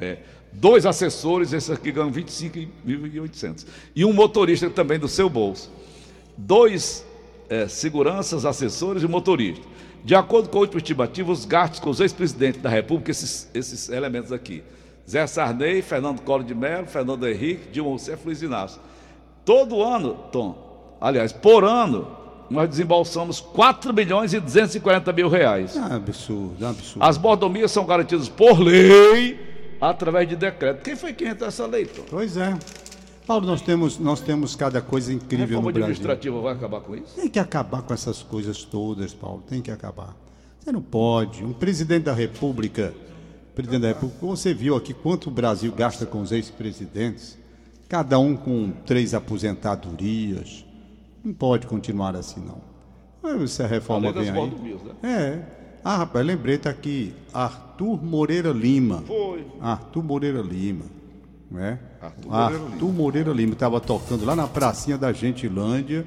É. 0.00 0.18
Dois 0.52 0.86
assessores, 0.86 1.52
esses 1.52 1.70
aqui 1.70 1.92
ganham 1.92 2.10
25.800. 2.10 3.64
E 3.94 4.04
um 4.04 4.12
motorista 4.12 4.68
também 4.68 4.98
do 4.98 5.06
seu 5.06 5.30
bolso. 5.30 5.70
Dois 6.36 7.04
é, 7.50 7.66
seguranças, 7.66 8.46
assessores 8.46 9.02
e 9.02 9.08
motorista. 9.08 9.66
De 10.04 10.14
acordo 10.14 10.48
com 10.48 10.58
a 10.58 10.60
última 10.62 10.78
estimativa, 10.78 11.30
os 11.30 11.44
gastos 11.44 11.80
com 11.80 11.90
os 11.90 12.00
ex-presidentes 12.00 12.62
da 12.62 12.70
República, 12.70 13.10
esses, 13.10 13.50
esses 13.52 13.88
elementos 13.90 14.32
aqui. 14.32 14.62
Zé 15.08 15.26
Sarney, 15.26 15.82
Fernando 15.82 16.22
Collor 16.22 16.44
de 16.44 16.54
Mello, 16.54 16.86
Fernando 16.86 17.26
Henrique, 17.26 17.68
Dilma 17.70 17.90
Rousseff, 17.90 18.24
Luiz 18.24 18.40
Inácio. 18.40 18.80
Todo 19.44 19.82
ano, 19.82 20.14
Tom, 20.30 20.96
aliás, 21.00 21.32
por 21.32 21.64
ano, 21.64 22.16
nós 22.48 22.68
desembolsamos 22.68 23.40
4 23.40 23.92
milhões 23.92 24.32
e 24.32 24.40
240 24.40 25.12
mil 25.12 25.28
reais. 25.28 25.76
é 25.76 25.80
um 25.80 25.96
absurdo, 25.96 26.56
é 26.64 26.66
um 26.66 26.70
absurdo. 26.70 27.04
As 27.04 27.18
mordomias 27.18 27.72
são 27.72 27.84
garantidas 27.84 28.28
por 28.28 28.60
lei 28.60 29.76
através 29.80 30.28
de 30.28 30.36
decreto. 30.36 30.82
Quem 30.82 30.94
foi 30.94 31.12
que 31.12 31.26
entrou 31.26 31.48
essa 31.48 31.66
lei, 31.66 31.86
Tom? 31.86 32.02
Pois 32.08 32.36
é. 32.36 32.56
Paulo, 33.30 33.46
nós 33.46 33.62
temos, 33.62 33.96
nós 33.96 34.20
temos 34.20 34.56
cada 34.56 34.82
coisa 34.82 35.12
incrível 35.12 35.62
no 35.62 35.70
Brasil. 35.70 35.84
administrativa 35.84 36.40
vai 36.40 36.52
acabar 36.52 36.80
com 36.80 36.96
isso? 36.96 37.14
Tem 37.14 37.28
que 37.28 37.38
acabar 37.38 37.80
com 37.80 37.94
essas 37.94 38.24
coisas 38.24 38.64
todas, 38.64 39.14
Paulo. 39.14 39.40
Tem 39.48 39.62
que 39.62 39.70
acabar. 39.70 40.16
Você 40.58 40.72
não 40.72 40.82
pode. 40.82 41.44
Um 41.44 41.52
presidente 41.52 42.06
da 42.06 42.12
República, 42.12 42.92
presidente 43.54 43.82
da 43.82 43.86
República, 43.86 44.26
você 44.26 44.52
viu 44.52 44.74
aqui 44.74 44.92
quanto 44.92 45.28
o 45.28 45.30
Brasil 45.30 45.70
gasta 45.70 46.04
com 46.04 46.20
os 46.20 46.32
ex-presidentes, 46.32 47.38
cada 47.88 48.18
um 48.18 48.36
com 48.36 48.72
três 48.84 49.14
aposentadorias. 49.14 50.64
Não 51.22 51.32
pode 51.32 51.68
continuar 51.68 52.16
assim, 52.16 52.40
não. 52.44 53.46
Se 53.46 53.62
a 53.62 53.66
reforma 53.68 54.08
Além 54.08 54.24
das 54.24 54.24
vem 54.24 54.42
aí. 54.42 54.50
mordomias, 54.50 54.82
né? 54.82 54.92
É. 55.04 55.42
Ah, 55.84 55.98
rapaz, 55.98 56.26
lembrei, 56.26 56.58
tá 56.58 56.70
aqui. 56.70 57.14
Arthur 57.32 58.02
Moreira 58.02 58.50
Lima. 58.50 59.04
Foi. 59.06 59.46
Arthur 59.60 60.02
Moreira 60.02 60.42
Lima. 60.42 60.98
Né? 61.50 61.78
Arthur 62.00 62.28
Moreira 62.30 62.64
Arthur 62.64 62.92
Moreira 62.92 63.32
Lima 63.32 63.52
estava 63.54 63.80
tocando 63.80 64.24
lá 64.24 64.36
na 64.36 64.46
pracinha 64.46 64.96
da 64.96 65.12
Gentilândia. 65.12 66.06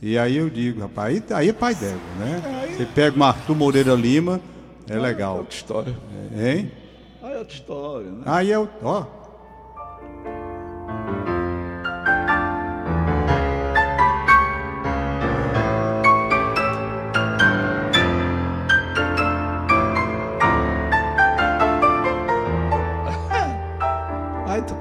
E 0.00 0.16
aí 0.16 0.36
eu 0.36 0.48
digo, 0.48 0.80
rapaz, 0.80 1.16
aí, 1.30 1.36
aí 1.36 1.48
é 1.48 1.52
pai 1.52 1.74
d'égua, 1.74 1.98
né? 2.18 2.68
Você 2.76 2.86
pega 2.86 3.18
um 3.18 3.24
Arthur 3.24 3.56
Moreira 3.56 3.94
Lima, 3.94 4.40
é 4.88 4.96
legal. 4.96 5.38
Outra 5.38 5.54
história. 5.54 5.96
Hein? 6.32 6.70
Aí 7.20 7.32
é 7.34 7.38
outra 7.38 7.54
história, 7.54 8.10
né? 8.10 8.22
Aí 8.24 8.52
é 8.52 8.58
o. 8.58 8.68
Ó. 8.82 9.17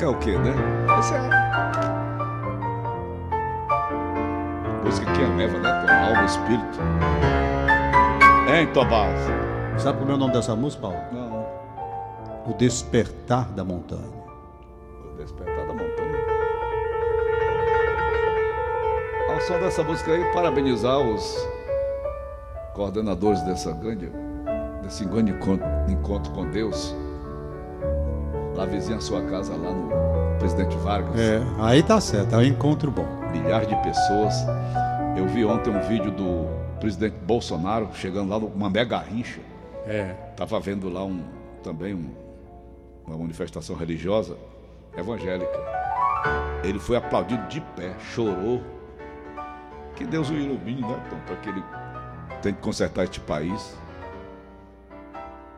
Quer 0.07 0.11
o 0.11 0.19
quê, 0.19 0.37
né? 0.37 0.53
Esse 0.99 1.13
é. 1.15 1.19
Música 4.81 5.11
que 5.11 5.21
eleva, 5.21 5.59
né? 5.59 5.85
Tua 5.85 5.93
alma 6.07 6.21
e 6.21 6.25
espírito. 6.25 6.79
Hein, 8.49 8.67
Tomás? 8.73 9.19
Sabe 9.77 9.99
como 9.99 10.11
é 10.11 10.13
o 10.15 10.17
nome 10.17 10.31
dessa 10.31 10.55
música, 10.55 10.83
Paulo? 10.83 10.97
Não. 11.11 11.45
O 12.49 12.53
Despertar 12.53 13.49
da 13.51 13.65
Montanha. 13.65 14.01
O 15.11 15.17
Despertar 15.17 15.67
da 15.67 15.73
Montanha. 15.73 16.25
Ao 19.29 19.41
som 19.41 19.59
dessa 19.59 19.83
música 19.83 20.13
aí, 20.13 20.23
parabenizar 20.31 20.99
os 20.99 21.35
coordenadores 22.73 23.41
dessa 23.41 23.73
grande, 23.73 24.09
desse 24.81 25.03
grande 25.03 25.33
encontro, 25.33 25.67
encontro 25.89 26.31
com 26.31 26.49
Deus, 26.49 26.95
lá 28.57 28.65
vizinha 28.65 28.97
a 28.97 29.01
sua 29.01 29.21
casa, 29.21 29.55
lá 29.55 29.71
no 29.71 30.39
Presidente 30.39 30.75
Vargas. 30.77 31.17
É, 31.19 31.39
aí 31.59 31.83
tá 31.83 32.01
certo, 32.01 32.33
é 32.33 32.37
um 32.39 32.43
encontro 32.43 32.89
bom. 32.89 33.05
Milhares 33.31 33.67
de 33.67 33.75
pessoas. 33.83 34.33
Eu 35.15 35.27
vi 35.27 35.45
ontem 35.45 35.69
um 35.69 35.81
vídeo 35.81 36.11
do 36.11 36.47
presidente 36.79 37.15
Bolsonaro 37.23 37.89
chegando 37.93 38.29
lá 38.29 38.39
numa 38.39 38.69
mega 38.69 38.97
rincha. 38.97 39.39
É. 39.85 40.15
Estava 40.31 40.59
vendo 40.59 40.89
lá 40.89 41.03
um, 41.03 41.23
também 41.63 41.93
um, 41.93 42.09
uma 43.05 43.17
manifestação 43.17 43.75
religiosa 43.75 44.35
evangélica. 44.97 45.59
Ele 46.63 46.79
foi 46.79 46.97
aplaudido 46.97 47.47
de 47.47 47.61
pé, 47.61 47.93
chorou. 47.99 48.61
Que 49.95 50.05
Deus 50.05 50.29
o 50.29 50.33
ilumine, 50.33 50.81
né, 50.81 51.03
Tom, 51.09 51.17
para 51.25 51.35
que 51.37 51.49
ele 51.49 51.63
tente 52.41 52.59
consertar 52.59 53.03
este 53.03 53.19
país. 53.19 53.75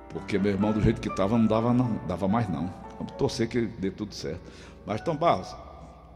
Porque 0.09 0.37
meu 0.37 0.51
irmão, 0.51 0.71
do 0.71 0.81
jeito 0.81 0.99
que 0.99 1.09
estava, 1.09 1.37
não 1.37 1.45
dava, 1.45 1.73
não 1.73 1.99
dava 2.07 2.27
mais 2.27 2.47
não. 2.49 2.69
Vamos 2.99 3.13
torcer 3.13 3.47
que 3.47 3.61
dê 3.79 3.89
tudo 3.89 4.13
certo. 4.13 4.41
Mas, 4.85 5.01
Tom 5.01 5.15
Barros, 5.15 5.55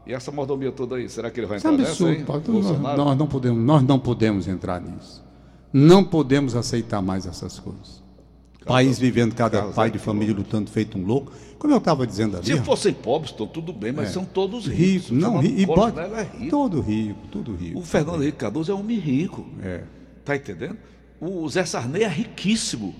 e 0.06 0.12
essa 0.12 0.30
mordomia 0.30 0.70
toda 0.70 0.96
aí, 0.96 1.08
será 1.08 1.30
que 1.30 1.40
ele 1.40 1.46
vai 1.46 1.56
é 1.56 1.58
entrar 1.58 1.72
nessa 1.72 1.90
absurdo. 1.90 2.12
aí? 2.12 2.24
Paulo. 2.24 2.62
Nós, 2.62 2.96
nós 2.98 3.18
não 3.18 3.26
podemos, 3.26 3.64
nós 3.64 3.82
não 3.82 3.98
podemos 3.98 4.46
entrar 4.46 4.80
nisso. 4.80 5.24
Não 5.72 6.04
podemos 6.04 6.54
aceitar 6.54 7.00
mais 7.02 7.26
essas 7.26 7.58
coisas. 7.58 8.04
País 8.64 8.98
vivendo 8.98 9.34
cada 9.34 9.62
pai 9.64 9.90
de 9.90 9.98
que 9.98 10.04
família 10.04 10.34
lutando 10.34 10.70
feito 10.70 10.96
um 10.98 11.04
louco. 11.04 11.32
Como 11.58 11.72
eu 11.72 11.78
estava 11.78 12.06
dizendo 12.06 12.36
ali. 12.36 12.46
Se 12.46 12.56
fossem 12.60 12.92
pobres, 12.94 13.32
Tom, 13.32 13.46
tudo 13.46 13.72
bem, 13.72 13.92
mas 13.92 14.10
são 14.10 14.24
todos 14.24 14.66
ricos. 14.66 15.08
rico, 15.10 15.14
não, 15.14 15.38
ri- 15.38 15.62
e 15.62 15.66
pode, 15.66 15.96
Mello 15.96 16.14
é 16.16 16.22
rico. 16.22 16.50
todo 16.50 16.80
rico, 16.80 17.18
tudo 17.30 17.54
rico. 17.54 17.78
O 17.78 17.82
Fernando 17.82 18.22
Henrique 18.22 18.38
Cardoso 18.38 18.70
é 18.72 18.74
um 18.74 18.80
homem 18.80 18.98
rico. 18.98 19.46
É. 19.62 19.82
Tá 20.24 20.36
entendendo? 20.36 20.76
O 21.20 21.46
Zé 21.48 21.64
Sarney 21.64 22.02
é 22.04 22.08
riquíssimo. 22.08 22.94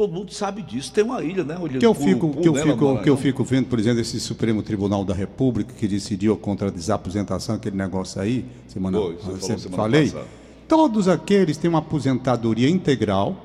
Todo 0.00 0.14
mundo 0.14 0.32
sabe 0.32 0.62
disso. 0.62 0.90
Tem 0.90 1.04
uma 1.04 1.22
ilha, 1.22 1.44
né? 1.44 1.58
Onde 1.60 1.76
que 1.76 1.84
eu 1.84 1.92
fico, 1.92 2.30
que 2.30 2.48
eu 2.48 2.54
né, 2.54 2.62
fico, 2.62 2.70
no 2.70 2.78
que 2.78 2.84
eu 2.84 2.94
Maranhão. 2.94 3.16
fico 3.18 3.44
vendo, 3.44 3.66
por 3.66 3.78
exemplo, 3.78 4.00
esse 4.00 4.18
Supremo 4.18 4.62
Tribunal 4.62 5.04
da 5.04 5.12
República 5.12 5.74
que 5.78 5.86
decidiu 5.86 6.34
contra 6.38 6.68
a 6.68 6.70
desaposentação, 6.70 7.56
aquele 7.56 7.76
negócio 7.76 8.18
aí, 8.18 8.46
semana, 8.66 8.96
Foi, 8.96 9.16
você 9.16 9.20
falou 9.20 9.58
semana 9.58 9.76
falei. 9.76 10.04
passada. 10.06 10.26
Todos 10.66 11.06
aqueles 11.06 11.58
têm 11.58 11.68
uma 11.68 11.80
aposentadoria 11.80 12.66
integral 12.66 13.36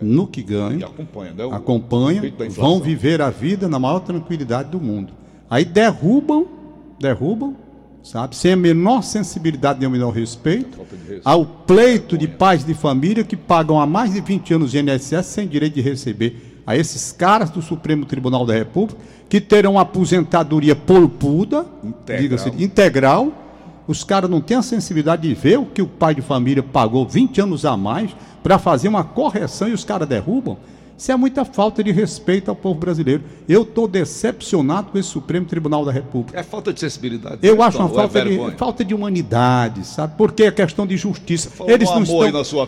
no 0.00 0.28
que 0.28 0.44
ganham, 0.44 0.90
acompanha, 0.90 1.32
né? 1.32 1.44
O 1.44 1.54
inflação. 2.46 2.64
vão 2.64 2.80
viver 2.80 3.20
a 3.20 3.28
vida 3.28 3.68
na 3.68 3.80
maior 3.80 3.98
tranquilidade 3.98 4.70
do 4.70 4.80
mundo. 4.80 5.12
Aí 5.50 5.64
derrubam, 5.64 6.46
derrubam, 7.00 7.56
sabe, 8.02 8.34
sem 8.36 8.52
a 8.52 8.56
menor 8.56 9.02
sensibilidade 9.02 9.78
nem 9.78 9.88
o 9.88 9.90
menor 9.90 10.10
respeito, 10.10 10.78
respeito. 10.80 11.22
ao 11.24 11.44
pleito 11.44 12.16
de 12.16 12.26
pais 12.26 12.64
de 12.64 12.74
família 12.74 13.22
que 13.24 13.36
pagam 13.36 13.80
há 13.80 13.86
mais 13.86 14.12
de 14.12 14.20
20 14.20 14.54
anos 14.54 14.70
de 14.70 14.78
INSS 14.78 15.26
sem 15.26 15.46
direito 15.46 15.74
de 15.74 15.80
receber 15.80 16.62
a 16.66 16.76
esses 16.76 17.12
caras 17.12 17.50
do 17.50 17.60
Supremo 17.60 18.04
Tribunal 18.06 18.46
da 18.46 18.54
República 18.54 19.00
que 19.28 19.40
terão 19.40 19.78
aposentadoria 19.78 20.74
polpuda, 20.74 21.64
Integral. 21.84 22.20
diga-se, 22.22 22.48
integral. 22.62 23.32
Os 23.86 24.04
caras 24.04 24.30
não 24.30 24.40
têm 24.40 24.56
a 24.56 24.62
sensibilidade 24.62 25.22
de 25.26 25.34
ver 25.34 25.58
o 25.58 25.66
que 25.66 25.82
o 25.82 25.86
pai 25.86 26.14
de 26.14 26.22
família 26.22 26.62
pagou 26.62 27.06
20 27.06 27.40
anos 27.40 27.64
a 27.64 27.76
mais 27.76 28.14
para 28.42 28.58
fazer 28.58 28.88
uma 28.88 29.02
correção 29.02 29.68
e 29.68 29.72
os 29.72 29.84
caras 29.84 30.08
derrubam. 30.08 30.56
Isso 31.00 31.10
é 31.10 31.16
muita 31.16 31.46
falta 31.46 31.82
de 31.82 31.90
respeito 31.90 32.50
ao 32.50 32.54
povo 32.54 32.78
brasileiro. 32.78 33.22
Eu 33.48 33.62
estou 33.62 33.88
decepcionado 33.88 34.90
com 34.90 34.98
esse 34.98 35.08
Supremo 35.08 35.46
Tribunal 35.46 35.82
da 35.82 35.90
República. 35.90 36.38
É 36.38 36.42
falta 36.42 36.74
de 36.74 36.80
sensibilidade. 36.80 37.38
Eu 37.42 37.56
né, 37.56 37.64
acho 37.64 37.78
uma 37.78 37.88
é 37.88 37.94
falta, 37.94 38.22
de, 38.22 38.28
vergonha? 38.28 38.56
falta 38.58 38.84
de 38.84 38.94
humanidade, 38.94 39.86
sabe? 39.86 40.12
Porque 40.18 40.42
é 40.42 40.50
questão 40.50 40.86
de 40.86 40.98
justiça. 40.98 41.50
Eles 41.66 41.88
não 41.88 42.02
estão, 42.02 42.22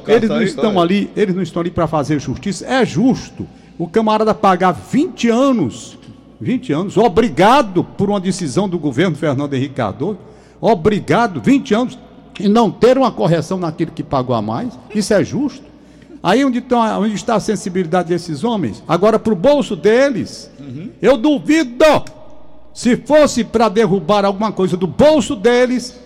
eles 0.08 0.30
não 0.30 0.36
aí, 0.36 0.44
estão 0.46 0.80
ali, 0.80 1.10
eles 1.14 1.34
não 1.34 1.42
estão 1.42 1.60
ali 1.60 1.70
para 1.70 1.86
fazer 1.86 2.18
justiça. 2.18 2.64
É 2.64 2.86
justo 2.86 3.46
o 3.78 3.86
camarada 3.86 4.34
pagar 4.34 4.72
20 4.72 5.28
anos, 5.28 5.98
20 6.40 6.72
anos, 6.72 6.96
obrigado 6.96 7.84
por 7.84 8.08
uma 8.08 8.18
decisão 8.18 8.66
do 8.66 8.78
governo 8.78 9.14
Fernando 9.14 9.52
Henrique 9.52 9.74
Cardoso, 9.74 10.18
obrigado, 10.58 11.38
20 11.42 11.74
anos, 11.74 11.98
e 12.40 12.48
não 12.48 12.70
ter 12.70 12.96
uma 12.96 13.12
correção 13.12 13.58
naquilo 13.58 13.90
que 13.90 14.02
pagou 14.02 14.34
a 14.34 14.40
mais. 14.40 14.72
Isso 14.94 15.12
é 15.12 15.22
justo. 15.22 15.71
Aí 16.22 16.44
onde, 16.44 16.60
tá- 16.60 16.98
onde 16.98 17.14
está 17.14 17.34
a 17.34 17.40
sensibilidade 17.40 18.08
desses 18.08 18.44
homens? 18.44 18.82
Agora, 18.86 19.18
para 19.18 19.32
o 19.32 19.36
bolso 19.36 19.74
deles, 19.74 20.50
Uhum. 20.60 20.90
eu 21.00 21.16
duvido. 21.16 21.84
Se 22.72 22.96
fosse 22.96 23.44
para 23.44 23.68
derrubar 23.68 24.24
alguma 24.24 24.52
coisa 24.52 24.76
do 24.76 24.86
bolso 24.86 25.34
deles, 25.36 25.98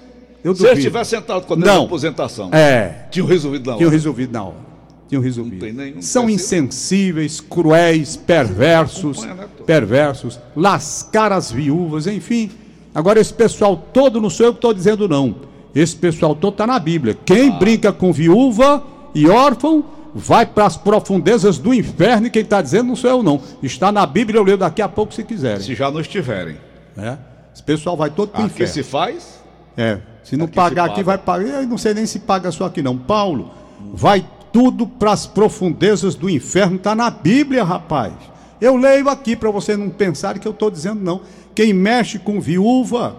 eu 0.43 0.55
Se 0.55 0.63
eles 0.63 0.71
duvido. 0.71 0.81
tivessem 0.81 1.19
sentado 1.21 1.45
com 1.47 1.55
a 1.55 1.57
Não. 1.57 1.85
aposentação, 1.85 2.49
É, 2.53 3.07
tinham 3.11 3.27
resolvido 3.29 3.67
na 3.67 3.73
hora. 3.73 3.79
tinham 3.79 3.91
resolvido 3.91 4.33
na 4.33 4.43
hora. 4.45 4.67
Tinham 5.09 5.23
resolvido. 5.23 5.61
tem 5.61 5.73
nenhum 5.73 6.03
São 6.03 6.29
insensíveis, 6.29 7.41
cruéis, 7.41 8.17
perversos, 8.17 9.23
né, 9.23 9.37
perversos, 9.65 10.41
lascar 10.57 11.31
as 11.31 11.53
viúvas, 11.53 12.07
enfim. 12.09 12.51
Agora, 12.93 13.21
esse 13.21 13.33
pessoal 13.33 13.77
todo, 13.93 14.21
não 14.21 14.31
sou 14.31 14.47
eu 14.47 14.53
que 14.53 14.59
estou 14.59 14.75
dizendo, 14.75 15.07
não. 15.09 15.37
Esse 15.75 15.95
pessoal 15.95 16.35
todo 16.35 16.55
está 16.55 16.67
na 16.67 16.79
Bíblia. 16.81 17.17
Quem 17.25 17.51
Ah. 17.51 17.53
brinca 17.53 17.93
com 17.93 18.13
viúva 18.13 18.83
e 19.15 19.29
órfão 19.29 19.85
vai 20.17 20.47
para 20.47 20.65
as 20.65 20.79
profundezas 20.79 21.59
do 21.59 21.75
inferno 21.75 22.27
e 22.27 22.31
quem 22.31 22.41
está 22.43 22.63
dizendo 22.63 22.89
não 22.89 22.97
sou 22.97 23.11
eu, 23.11 23.23
não. 23.23 23.41
Está 23.63 23.93
na 23.93 24.07
Bíblia, 24.07 24.39
eu 24.39 24.45
leio 24.45 24.57
daqui 24.57 24.81
a 24.81 24.89
pouco 24.89 25.13
se 25.13 25.23
quiserem. 25.23 25.61
Se 25.61 25.75
já 25.75 25.91
não 25.91 26.01
estiverem. 26.01 26.57
É. 26.97 27.19
Esse 27.53 27.63
pessoal 27.63 27.97
vai 27.97 28.09
todo 28.09 28.31
para 28.31 28.43
o 28.43 28.47
inferno. 28.47 28.73
se 28.73 28.83
faz, 28.83 29.41
É, 29.77 29.99
se 30.25 30.37
não 30.37 30.47
Aqui 30.47 30.55
pagar 30.55 30.87
se 30.87 30.91
aqui, 30.93 31.03
vai 31.03 31.19
pagar. 31.19 31.63
Eu 31.63 31.67
não 31.67 31.77
sei 31.77 31.93
nem 31.93 32.07
se 32.07 32.21
paga 32.21 32.51
só 32.51 32.65
aqui, 32.65 32.81
não. 32.81 32.97
Paulo, 32.97 33.51
vai 33.93 34.27
tudo 34.51 34.87
para 34.87 35.13
as 35.13 35.27
profundezas 35.27 36.15
do 36.15 36.31
inferno. 36.31 36.77
Está 36.77 36.95
na 36.95 37.11
Bíblia, 37.11 37.63
rapaz. 37.63 38.15
Eu 38.59 38.77
leio 38.77 39.11
aqui 39.11 39.37
para 39.37 39.51
você 39.51 39.77
não 39.77 39.91
pensar 39.91 40.39
que 40.39 40.49
eu 40.49 40.53
estou 40.53 40.71
dizendo, 40.71 41.03
não. 41.03 41.21
Quem 41.55 41.75
mexe 41.75 42.19
com 42.19 42.41
viúva, 42.41 43.17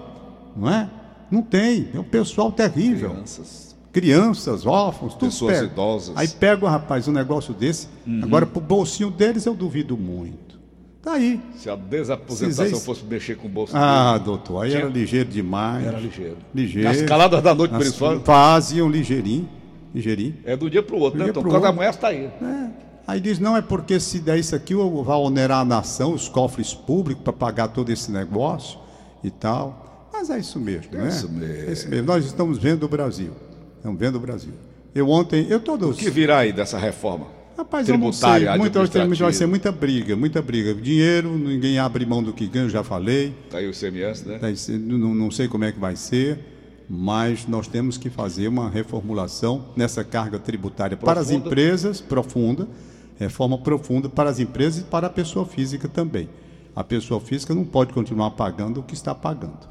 não 0.55 0.67
é? 0.67 0.89
Não 1.29 1.43
tem. 1.43 1.89
É 1.93 1.99
um 1.99 2.03
pessoal 2.03 2.51
terrível. 2.51 3.11
crianças. 3.11 3.66
Crianças, 4.01 4.65
órfãos, 4.65 5.13
tudo 5.15 5.29
Pessoas 5.31 5.53
pega. 5.59 5.65
idosas. 5.71 6.15
Aí 6.15 6.27
pega, 6.27 6.69
rapaz, 6.69 7.07
um 7.07 7.11
negócio 7.11 7.53
desse. 7.53 7.87
Agora, 8.21 8.45
pro 8.45 8.61
bolsinho 8.61 9.09
deles, 9.09 9.45
eu 9.45 9.53
duvido 9.55 9.97
muito. 9.97 10.57
Tá 11.01 11.13
aí. 11.13 11.39
Se 11.55 11.69
a 11.69 11.75
desaposentação 11.75 12.65
Esses- 12.65 12.85
fosse 12.85 13.05
mexer 13.05 13.37
com 13.37 13.47
o 13.47 13.49
bolso 13.49 13.71
Ah, 13.75 14.13
dele, 14.13 14.25
doutor, 14.25 14.63
aí 14.63 14.69
Tinha- 14.71 14.81
era 14.83 14.89
ligeiro 14.89 15.29
demais. 15.29 15.85
era 15.85 15.99
ligeiro. 15.99 16.37
Ligeiro. 16.53 16.87
Nas 16.89 17.01
caladas 17.03 17.41
da 17.41 17.55
noite, 17.55 17.71
por 17.71 17.79
Nas- 17.79 17.87
isso 17.87 17.97
fala, 17.97 18.19
Faziam 18.19 18.89
ligeirinho, 18.89 19.47
ligeirinho. 19.95 20.35
é 20.43 20.55
do 20.57 20.69
dia 20.69 20.83
pro 20.83 20.97
outro, 20.97 21.17
Do 21.17 21.23
né? 21.23 21.29
Então, 21.31 21.41
outro. 21.43 21.65
amanhã 21.65 21.89
está 21.89 22.09
aí. 22.09 22.25
É. 22.41 22.69
Aí 23.07 23.21
diz, 23.21 23.39
não, 23.39 23.55
é 23.55 23.61
porque 23.61 23.99
se 24.01 24.19
der 24.19 24.37
isso 24.37 24.53
aqui, 24.53 24.75
vai 24.75 25.17
onerar 25.17 25.61
a 25.61 25.65
nação, 25.65 26.13
os 26.13 26.27
cofres 26.27 26.73
públicos, 26.73 27.23
para 27.23 27.31
pagar 27.31 27.69
todo 27.69 27.89
esse 27.89 28.11
negócio 28.11 28.77
e 29.23 29.31
tal. 29.31 30.09
Mas 30.11 30.29
é 30.29 30.39
isso 30.39 30.59
mesmo, 30.59 30.91
né? 30.91 31.07
isso 31.07 31.29
mesmo. 31.31 31.69
É 31.69 31.71
isso 31.71 31.87
mesmo. 31.87 32.05
Nós 32.07 32.25
estamos 32.25 32.57
vendo 32.57 32.83
o 32.83 32.89
Brasil. 32.89 33.31
Estamos 33.87 34.01
vendo 34.01 34.15
o 34.15 34.19
Brasil. 34.19 34.51
Eu 34.93 35.07
ontem, 35.09 35.47
eu 35.49 35.61
todos. 35.61 35.95
O 35.95 35.99
que 35.99 36.09
virá 36.09 36.39
aí 36.39 36.51
dessa 36.51 36.77
reforma? 36.77 37.27
Rapaz, 37.57 37.87
eu 37.87 37.97
não 37.97 38.09
tributária, 38.09 38.49
sei. 38.49 38.57
Muito, 38.57 39.17
vai 39.23 39.31
ser 39.33 39.45
muita 39.45 39.71
briga, 39.71 40.13
muita 40.13 40.41
briga. 40.41 40.73
Dinheiro, 40.73 41.37
ninguém 41.37 41.79
abre 41.79 42.05
mão 42.05 42.21
do 42.21 42.33
que 42.33 42.47
ganha, 42.47 42.65
eu 42.65 42.69
já 42.69 42.83
falei. 42.83 43.33
Tá 43.49 43.59
aí 43.59 43.67
o 43.69 43.73
CMS, 43.73 44.25
né? 44.27 44.39
Vai 44.39 44.55
ser- 44.57 44.77
Não, 44.77 45.15
não 45.15 45.31
sei 45.31 45.47
como 45.47 45.63
é 45.63 45.71
que 45.71 45.79
vai 45.79 45.95
ser, 45.95 46.37
mas 46.89 47.47
nós 47.47 47.65
temos 47.67 47.97
que 47.97 48.09
fazer 48.09 48.49
uma 48.49 48.69
reformulação 48.69 49.69
nessa 49.73 50.03
carga 50.03 50.37
tributária 50.37 50.97
para 50.97 51.21
as 51.21 51.27
Profunda. 51.27 51.47
empresas, 51.47 52.01
profunda, 52.01 52.67
reforma 53.17 53.57
profunda 53.57 54.09
para 54.09 54.29
as 54.29 54.37
empresas 54.39 54.81
e 54.81 54.83
para 54.83 55.07
a 55.07 55.09
pessoa 55.09 55.45
física 55.45 55.87
também. 55.87 56.27
A 56.75 56.83
pessoa 56.83 57.21
física 57.21 57.55
não 57.55 57.63
pode 57.63 57.93
continuar 57.93 58.31
pagando 58.31 58.81
o 58.81 58.83
que 58.83 58.93
está 58.93 59.15
pagando. 59.15 59.65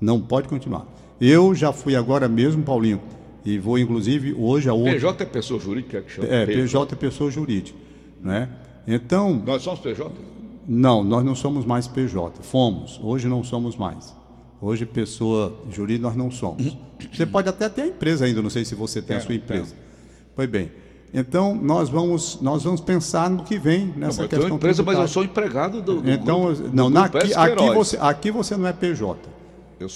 Não 0.00 0.20
pode 0.20 0.46
continuar. 0.46 0.86
Eu 1.20 1.52
já 1.56 1.72
fui 1.72 1.96
agora 1.96 2.28
mesmo, 2.28 2.62
Paulinho, 2.62 3.00
e 3.44 3.58
vou 3.58 3.78
inclusive 3.78 4.34
hoje 4.38 4.68
a 4.68 4.72
outra. 4.74 4.92
PJ 4.94 5.22
é 5.22 5.26
pessoa 5.26 5.60
jurídica 5.60 6.02
que 6.02 6.12
chama? 6.12 6.28
É, 6.28 6.46
PJ 6.46 6.94
é 6.94 6.96
pessoa 6.96 7.30
jurídica. 7.30 7.78
Né? 8.22 8.48
Então, 8.86 9.42
Nós 9.46 9.62
somos 9.62 9.80
PJ? 9.80 10.10
não, 10.66 11.02
nós 11.04 11.24
não 11.24 11.34
somos 11.34 11.64
mais 11.64 11.86
PJ. 11.86 12.42
Fomos. 12.42 12.98
Hoje 13.02 13.28
não 13.28 13.42
somos 13.44 13.76
mais. 13.76 14.16
Hoje, 14.60 14.84
pessoa 14.84 15.56
jurídica, 15.70 16.08
nós 16.08 16.16
não 16.16 16.30
somos. 16.32 16.76
Você 17.12 17.24
pode 17.24 17.48
até 17.48 17.68
ter 17.68 17.82
a 17.82 17.86
empresa 17.86 18.24
ainda, 18.24 18.42
não 18.42 18.50
sei 18.50 18.64
se 18.64 18.74
você 18.74 19.00
tem 19.00 19.16
a 19.16 19.20
Tenho, 19.20 19.26
sua 19.26 19.34
empresa. 19.36 19.72
Pois 20.34 20.48
bem. 20.50 20.72
Então, 21.14 21.54
nós 21.54 21.88
vamos, 21.88 22.40
nós 22.42 22.64
vamos 22.64 22.80
pensar 22.80 23.30
no 23.30 23.44
que 23.44 23.56
vem 23.56 23.86
Não, 23.86 23.94
nessa 23.98 24.06
mas 24.06 24.18
eu 24.18 24.28
tenho 24.28 24.40
questão. 24.42 24.56
empresa, 24.56 24.82
mas 24.82 24.98
eu 24.98 25.04
tributária. 25.04 25.08
sou 25.08 25.22
empregado 25.24 25.80
do, 25.80 26.00
do 26.02 26.10
Então, 26.10 26.42
grupo, 26.46 26.62
do 26.62 26.76
não, 26.76 26.90
grupo 26.90 26.98
na, 26.98 27.04
aqui, 27.04 27.34
aqui, 27.34 27.70
você, 27.74 27.96
aqui 28.00 28.30
você 28.32 28.56
não 28.56 28.66
é 28.66 28.72
PJ. 28.72 29.16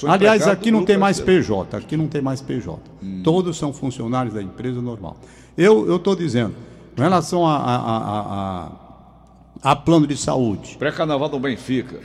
Aliás, 0.06 0.46
aqui 0.46 0.70
não 0.70 0.84
tem 0.84 0.96
mais. 0.96 1.20
PJ, 1.20 1.76
aqui 1.76 1.96
não 1.96 2.06
tem 2.06 2.22
mais 2.22 2.40
PJ. 2.40 2.80
Hum. 3.02 3.22
Todos 3.24 3.56
são 3.56 3.72
funcionários 3.72 4.34
da 4.34 4.42
empresa 4.42 4.80
normal. 4.80 5.16
Eu 5.56 5.96
estou 5.96 6.16
dizendo, 6.16 6.54
em 6.96 7.00
relação 7.00 7.46
a, 7.46 7.56
a, 7.56 7.86
a, 9.62 9.70
a, 9.72 9.76
plano 9.76 10.06
de 10.06 10.16
saúde, 10.16 10.76
Pré-carnaval 10.78 11.28
do 11.28 11.38
Benfica. 11.38 12.00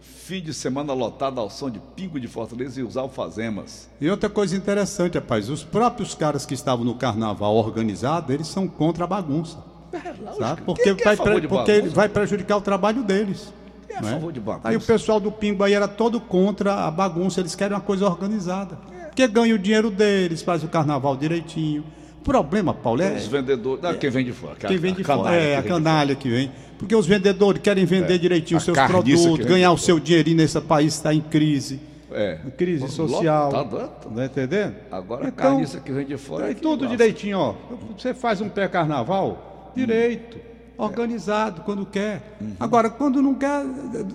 fim 0.00 0.40
de 0.40 0.54
semana 0.54 0.92
lotado 0.92 1.40
ao 1.40 1.50
som 1.50 1.70
de 1.70 1.80
Pingo 1.96 2.20
de 2.20 2.28
Fortaleza 2.28 2.80
e 2.80 2.84
os 2.84 2.96
alfazemas. 2.96 3.88
E 4.00 4.08
outra 4.08 4.28
coisa 4.28 4.56
interessante, 4.56 5.14
rapaz, 5.14 5.48
os 5.48 5.64
próprios 5.64 6.14
caras 6.14 6.46
que 6.46 6.54
estavam 6.54 6.84
no 6.84 6.94
carnaval 6.94 7.56
organizado, 7.56 8.32
eles 8.32 8.46
são 8.46 8.68
contra 8.68 9.04
a 9.04 9.06
bagunça. 9.06 9.58
É, 9.92 10.32
Sabe? 10.38 10.62
Porque, 10.62 10.90
é 10.90 10.94
vai, 10.94 11.16
porque 11.16 11.80
vai 11.82 12.08
prejudicar 12.08 12.56
o 12.56 12.62
trabalho 12.62 13.02
deles. 13.02 13.52
É 13.92 13.98
a 13.98 14.00
não 14.02 14.08
é? 14.08 14.12
favor 14.12 14.32
de 14.32 14.40
bagunça? 14.40 14.68
Aí 14.68 14.76
o 14.76 14.80
pessoal 14.80 15.20
do 15.20 15.30
Pingo 15.30 15.62
aí 15.62 15.74
era 15.74 15.86
todo 15.88 16.20
contra 16.20 16.86
a 16.86 16.90
bagunça, 16.90 17.40
eles 17.40 17.54
querem 17.54 17.74
uma 17.76 17.82
coisa 17.82 18.06
organizada. 18.06 18.76
Porque 19.06 19.26
ganha 19.28 19.54
o 19.54 19.58
dinheiro 19.58 19.90
deles, 19.90 20.42
faz 20.42 20.64
o 20.64 20.68
carnaval 20.68 21.16
direitinho. 21.16 21.84
O 22.20 22.24
problema, 22.24 22.72
Paulo, 22.72 23.02
é 23.02 23.14
Os 23.14 23.26
vendedores. 23.26 23.84
Ah, 23.84 23.94
quem 23.94 24.08
vem 24.08 24.24
de 24.24 24.32
fora. 24.32 24.54
quem 24.54 24.78
vem 24.78 24.94
de 24.94 25.02
canalha 25.02 25.24
fora. 25.28 25.36
É, 25.36 25.56
a 25.56 25.62
canalha 25.62 26.14
que 26.14 26.30
vem. 26.30 26.50
Porque 26.78 26.94
os 26.96 27.06
vendedores 27.06 27.60
querem 27.60 27.84
vender 27.84 28.18
direitinho 28.18 28.56
A 28.56 28.58
os 28.58 28.64
seus 28.64 28.78
produtos, 28.78 29.44
ganhar 29.46 29.72
o 29.72 29.78
seu 29.78 30.00
dinheirinho 30.00 30.36
nesse 30.36 30.60
país 30.60 30.94
está 30.94 31.12
em 31.12 31.20
crise. 31.20 31.80
É. 32.10 32.38
Crise 32.56 32.88
social. 32.88 33.50
lotado. 33.52 33.88
Tá 34.14 34.24
entendendo? 34.24 34.74
Agora 34.90 35.24
a 35.24 35.28
Então, 35.28 35.50
carniça 35.52 35.80
que 35.80 35.92
vem 35.92 36.06
de 36.06 36.16
fora. 36.16 36.46
Aí 36.46 36.52
é 36.52 36.54
que 36.54 36.60
tudo 36.60 36.86
direitinho, 36.86 37.38
ó. 37.38 37.54
Você 37.96 38.14
faz 38.14 38.40
um 38.40 38.48
pré-carnaval 38.48 39.72
direito, 39.74 40.38
organizado, 40.84 41.62
quando 41.62 41.86
quer. 41.86 42.36
Uhum. 42.40 42.54
Agora, 42.58 42.90
quando 42.90 43.22
não 43.22 43.34
quer. 43.34 43.64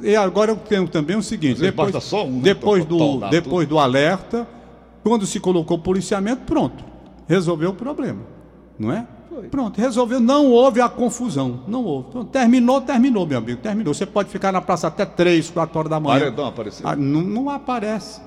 E 0.01 0.15
agora 0.15 0.51
eu 0.51 0.55
tenho 0.55 0.87
também 0.87 1.15
o 1.15 1.23
seguinte: 1.23 1.59
depois, 1.59 1.91
basta 1.91 2.07
só 2.07 2.25
um, 2.25 2.37
né, 2.37 2.41
depois, 2.43 2.85
do, 2.85 3.29
depois 3.29 3.67
do 3.67 3.79
alerta, 3.79 4.47
quando 5.03 5.25
se 5.25 5.39
colocou 5.39 5.77
o 5.77 5.81
policiamento, 5.81 6.43
pronto. 6.43 6.83
Resolveu 7.27 7.71
o 7.71 7.73
problema. 7.73 8.21
Não 8.79 8.91
é? 8.91 9.05
Pronto, 9.51 9.79
resolveu. 9.79 10.19
Não 10.19 10.51
houve 10.51 10.81
a 10.81 10.89
confusão. 10.89 11.61
Não 11.67 11.83
houve. 11.83 12.09
Então, 12.09 12.25
terminou, 12.25 12.81
terminou, 12.81 13.25
meu 13.25 13.37
amigo. 13.37 13.61
Terminou. 13.61 13.93
Você 13.93 14.05
pode 14.05 14.29
ficar 14.29 14.51
na 14.51 14.61
praça 14.61 14.87
até 14.87 15.05
3, 15.05 15.49
4 15.49 15.79
horas 15.79 15.89
da 15.89 15.99
manhã. 15.99 16.19
Paredão 16.19 16.47
apareceu. 16.47 16.87
Ah, 16.87 16.95
não, 16.95 17.21
não 17.21 17.49
aparece. 17.49 18.21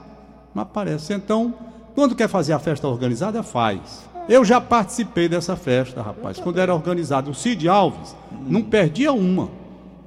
Não 0.55 0.63
aparece. 0.63 1.13
Então, 1.13 1.55
quando 1.95 2.15
quer 2.15 2.29
fazer 2.29 2.53
a 2.53 2.59
festa 2.59 2.87
organizada, 2.87 3.43
faz. 3.43 4.09
Eu 4.29 4.45
já 4.45 4.61
participei 4.61 5.29
dessa 5.29 5.57
festa, 5.57 6.03
rapaz. 6.03 6.39
Quando 6.39 6.59
era 6.61 6.75
organizado 6.75 7.31
o 7.31 7.35
Cid 7.35 7.69
Alves, 7.69 8.17
não 8.47 8.63
perdia 8.63 9.13
uma. 9.13 9.49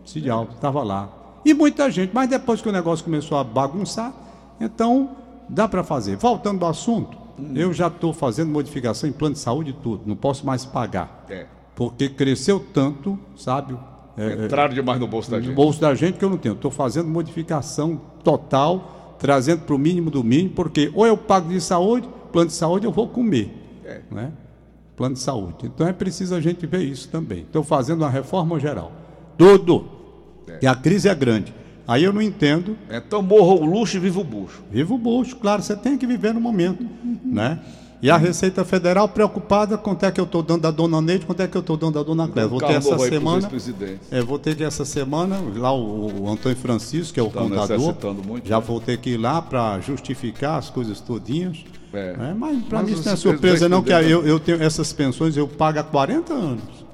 Cid 0.06 0.30
Alves 0.30 0.56
estava 0.56 0.84
lá. 0.84 1.10
E 1.46 1.54
muita 1.54 1.92
gente, 1.92 2.12
mas 2.14 2.30
depois 2.30 2.62
que 2.62 2.70
o 2.70 2.72
negócio 2.72 3.04
começou 3.04 3.38
a 3.38 3.44
bagunçar, 3.44 4.14
então 4.62 5.10
dá 5.50 5.68
para 5.68 5.84
fazer. 5.84 6.16
Voltando 6.16 6.64
ao 6.64 6.72
assunto, 6.72 7.18
eu 7.54 7.74
já 7.74 7.88
estou 7.88 8.14
fazendo 8.14 8.50
modificação 8.50 9.10
em 9.10 9.14
plano 9.14 9.34
de 9.34 9.42
saúde 9.42 9.72
e 9.72 9.74
tudo. 9.74 10.04
Não 10.06 10.16
posso 10.16 10.46
mais 10.46 10.64
pagar. 10.64 11.26
É. 11.30 11.46
Porque 11.76 12.08
cresceu 12.08 12.60
tanto, 12.60 13.20
sabe? 13.36 13.76
É, 14.16 14.46
Entraram 14.46 14.74
demais 14.74 15.00
no 15.00 15.08
bolso 15.08 15.32
da 15.32 15.38
no 15.38 15.44
gente. 15.44 15.56
bolso 15.56 15.82
da 15.82 15.94
gente 15.96 16.18
que 16.18 16.24
eu 16.24 16.30
não 16.30 16.38
tenho. 16.38 16.54
Estou 16.54 16.72
fazendo 16.72 17.10
modificação 17.10 18.00
total, 18.24 19.16
trazendo 19.20 19.62
para 19.64 19.76
o 19.76 19.78
mínimo 19.80 20.10
do 20.12 20.24
mínimo, 20.24 20.52
porque 20.52 20.92
ou 20.94 21.06
eu 21.06 21.18
pago 21.18 21.50
de 21.50 21.60
saúde, 21.60 22.08
plano 22.32 22.48
de 22.48 22.54
saúde 22.54 22.86
eu 22.86 22.92
vou 22.92 23.08
comer. 23.08 23.63
É. 23.86 24.02
Né? 24.12 24.32
Plano 24.96 25.16
de 25.16 25.22
saúde. 25.22 25.66
Então 25.66 25.88
é 25.88 25.94
preciso 25.94 26.36
a 26.36 26.42
gente 26.42 26.66
ver 26.66 26.84
isso 26.84 27.10
também. 27.10 27.40
Estou 27.42 27.64
fazendo 27.64 28.02
uma 28.02 28.10
reforma 28.10 28.60
geral. 28.60 28.92
Tudo. 29.38 29.90
E 30.62 30.68
a 30.68 30.76
crise 30.76 31.10
é 31.10 31.16
grande. 31.16 31.54
Aí 31.88 32.04
eu 32.04 32.14
não 32.14 32.22
entendo. 32.22 32.78
Então 32.90 33.22
morra 33.22 33.54
o 33.54 33.66
luxo 33.66 33.98
e 33.98 34.00
viva 34.00 34.20
o 34.20 34.24
bucho. 34.24 34.64
Viva 34.72 34.94
o 34.94 34.98
bucho, 34.98 35.36
claro, 35.36 35.62
você 35.62 35.76
tem 35.76 35.98
que 35.98 36.08
viver 36.08 36.34
no 36.34 36.40
momento. 36.40 36.86
né? 37.24 37.60
E 38.04 38.12
a 38.12 38.18
Receita 38.18 38.66
Federal 38.66 39.08
preocupada 39.08 39.78
quanto 39.78 40.06
é 40.06 40.12
que 40.12 40.20
eu 40.20 40.26
estou 40.26 40.44
dando 40.44 40.64
da 40.64 40.72
dona 40.72 41.02
Neide, 41.02 41.26
quanto 41.26 41.42
é 41.42 41.48
que 41.48 41.56
eu 41.56 41.62
estou 41.62 41.78
dando 41.78 41.94
da 41.94 42.04
dona 42.04 42.28
Cléia. 42.28 42.50
Vou 42.50 42.60
ter 42.60 42.74
essa 42.74 43.00
semana. 43.00 43.50
É, 44.12 44.22
vou 44.22 44.38
ter 44.38 44.58
que 44.58 44.64
essa 44.66 44.84
semana, 44.84 45.42
lá 45.56 45.72
o, 45.72 46.24
o 46.24 46.30
Antônio 46.30 46.58
Francisco, 46.58 47.14
que 47.14 47.20
é 47.22 47.24
o 47.24 47.30
Tá 47.30 47.40
contador, 47.40 47.96
muito, 48.16 48.46
já 48.46 48.60
né? 48.60 48.66
vou 48.68 48.82
ter 48.82 48.98
que 48.98 49.12
ir 49.12 49.18
lá 49.18 49.42
para 49.42 49.80
justificar 49.80 50.60
as 50.60 50.70
coisas 50.70 51.00
todinhas. 51.00 51.64
É. 51.94 52.16
É, 52.20 52.34
mas 52.34 52.62
para 52.66 52.84
mim 52.84 52.92
isso 52.92 53.06
não 53.06 53.14
é 53.14 53.16
surpresa 53.16 53.70
não, 53.70 53.82
que 53.82 53.94
eu, 53.94 54.28
eu 54.28 54.38
tenho 54.38 54.62
essas 54.62 54.92
pensões, 54.92 55.38
eu 55.38 55.48
pago 55.48 55.80
há 55.80 55.84
40 55.84 56.34
anos. 56.34 56.86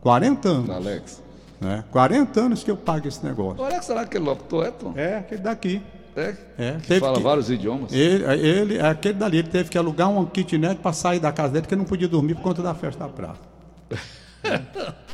40 0.00 0.48
anos. 0.48 0.70
Alex. 0.70 1.22
Né? 1.60 1.84
40 1.92 2.40
anos 2.40 2.64
que 2.64 2.70
eu 2.72 2.76
pago 2.76 3.06
esse 3.06 3.24
negócio. 3.24 3.62
O 3.62 3.64
Alex, 3.64 3.86
será 3.86 4.04
que 4.04 4.16
ele 4.16 4.24
locutor 4.24 4.66
é, 4.66 4.70
Tom? 4.72 4.92
É, 4.96 5.18
aquele 5.18 5.40
daqui. 5.40 5.80
É. 6.18 6.36
É, 6.58 6.76
Que 6.82 6.98
fala 7.00 7.16
que- 7.16 7.22
vários 7.22 7.50
idiomas. 7.50 7.92
Ele, 7.92 8.24
ele, 8.46 8.80
aquele 8.80 9.14
dali, 9.14 9.38
ele 9.38 9.48
teve 9.48 9.70
que 9.70 9.78
alugar 9.78 10.08
um 10.10 10.24
kitnet 10.26 10.80
para 10.80 10.92
sair 10.92 11.20
da 11.20 11.30
casa 11.32 11.52
dele, 11.52 11.62
porque 11.62 11.76
não 11.76 11.84
podia 11.84 12.08
dormir 12.08 12.34
por 12.34 12.42
conta 12.42 12.62
da 12.62 12.74
festa 12.74 13.04
da 13.04 13.10
praça. 13.10 13.40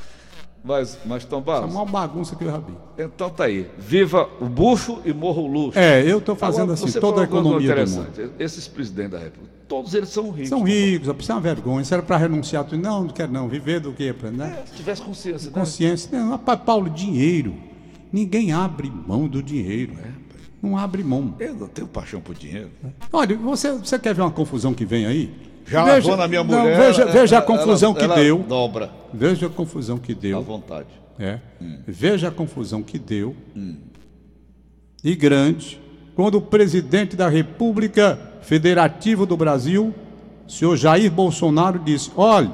Mas, 0.67 0.99
mas 1.05 1.27
Tom 1.27 1.41
É 1.41 1.43
Barros, 1.43 1.75
uma 1.75 1.85
bagunça 1.85 2.35
que 2.37 2.43
eu 2.45 2.51
já 2.51 2.57
vi. 2.57 2.73
então 2.97 3.29
tá 3.29 3.45
aí. 3.45 3.69
Viva 3.77 4.27
o 4.41 4.47
bucho 4.47 4.99
e 5.05 5.13
morra 5.13 5.41
o 5.43 5.47
luxo. 5.47 5.79
É, 5.79 6.03
eu 6.11 6.17
estou 6.17 6.35
fazendo 6.35 6.73
Agora, 6.73 6.89
assim, 6.89 6.99
toda 7.01 7.21
a 7.21 7.25
economia 7.25 7.67
interessante. 7.71 8.31
Esses 8.39 8.67
presidentes 8.67 9.11
da 9.13 9.19
República, 9.19 9.53
todos 9.69 9.93
eles 9.93 10.09
são 10.09 10.31
ricos. 10.31 10.49
São 10.49 10.63
ricos, 10.63 11.15
isso 11.21 11.31
é 11.31 11.35
uma 11.35 11.41
vergonha. 11.43 11.83
Isso 11.83 11.93
era 11.93 12.03
para 12.03 12.17
renunciar. 12.17 12.65
Tu, 12.65 12.79
não, 12.79 13.03
não 13.03 13.11
quero 13.11 13.31
não. 13.31 13.47
Viver 13.47 13.79
do 13.81 13.93
quê? 13.93 14.15
Pra, 14.19 14.31
né? 14.31 14.61
É, 14.63 14.67
se 14.67 14.75
tivesse 14.77 15.03
consciência, 15.03 15.51
né? 15.51 15.53
Consciência. 15.55 16.19
Não, 16.19 16.31
rapaz, 16.31 16.59
Paulo, 16.65 16.89
dinheiro. 16.89 17.55
Ninguém 18.11 18.51
abre 18.53 18.91
mão 19.07 19.29
do 19.29 19.43
dinheiro. 19.43 19.93
Não 20.65 20.79
abre 20.79 21.03
mão. 21.05 21.35
Eu 21.39 21.55
não 21.55 21.69
tenho 21.69 21.87
paixão 21.87 22.21
por 22.21 22.35
dinheiro. 22.35 22.71
Olha, 23.13 23.37
você, 23.37 23.73
você 23.73 23.99
quer 23.99 24.15
ver 24.15 24.23
uma 24.23 24.31
confusão 24.31 24.73
que 24.73 24.85
vem 24.85 25.05
aí? 25.07 25.31
Já 25.67 25.85
Veja- 25.85 26.17
na 26.17 26.29
minha 26.29 26.43
não, 26.45 26.61
mulher. 26.61 26.77
veja, 26.79 27.03
ela- 27.03 27.11
veja 27.13 27.37
a 27.37 27.39
ela- 27.39 27.47
confusão 27.47 27.95
que 27.95 28.05
ela 28.05 28.15
deu. 28.17 28.39
Dobra 28.41 28.91
Veja 29.13 29.47
a 29.47 29.49
confusão 29.51 29.99
que 29.99 30.13
à 30.13 30.15
deu. 30.15 30.43
vontade. 30.43 30.89
É. 31.19 31.39
Veja 31.87 32.29
a 32.29 32.31
confusão 32.31 32.83
que 32.83 32.99
deu. 32.99 33.35
E 35.03 35.15
grande. 35.15 35.81
Quando 36.15 36.37
o 36.37 36.41
presidente 36.43 37.17
da 37.17 37.29
República 37.29 38.19
Federativa 38.43 39.25
do 39.27 39.37
Brasil, 39.37 39.93
senhor 40.47 40.77
Jair 40.77 41.11
Bolsonaro, 41.11 41.79
disse: 41.79 42.11
olha, 42.17 42.51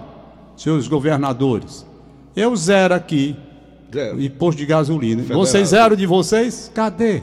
seus 0.56 0.88
governadores, 0.88 1.84
eu 2.36 2.54
zero 2.56 2.94
aqui 2.94 3.36
Zero. 3.92 4.22
imposto 4.22 4.58
de 4.60 4.66
gasolina. 4.66 5.22
Federal. 5.22 5.44
Vocês 5.44 5.68
zero 5.68 5.96
de 5.96 6.06
vocês? 6.06 6.70
Cadê? 6.74 7.22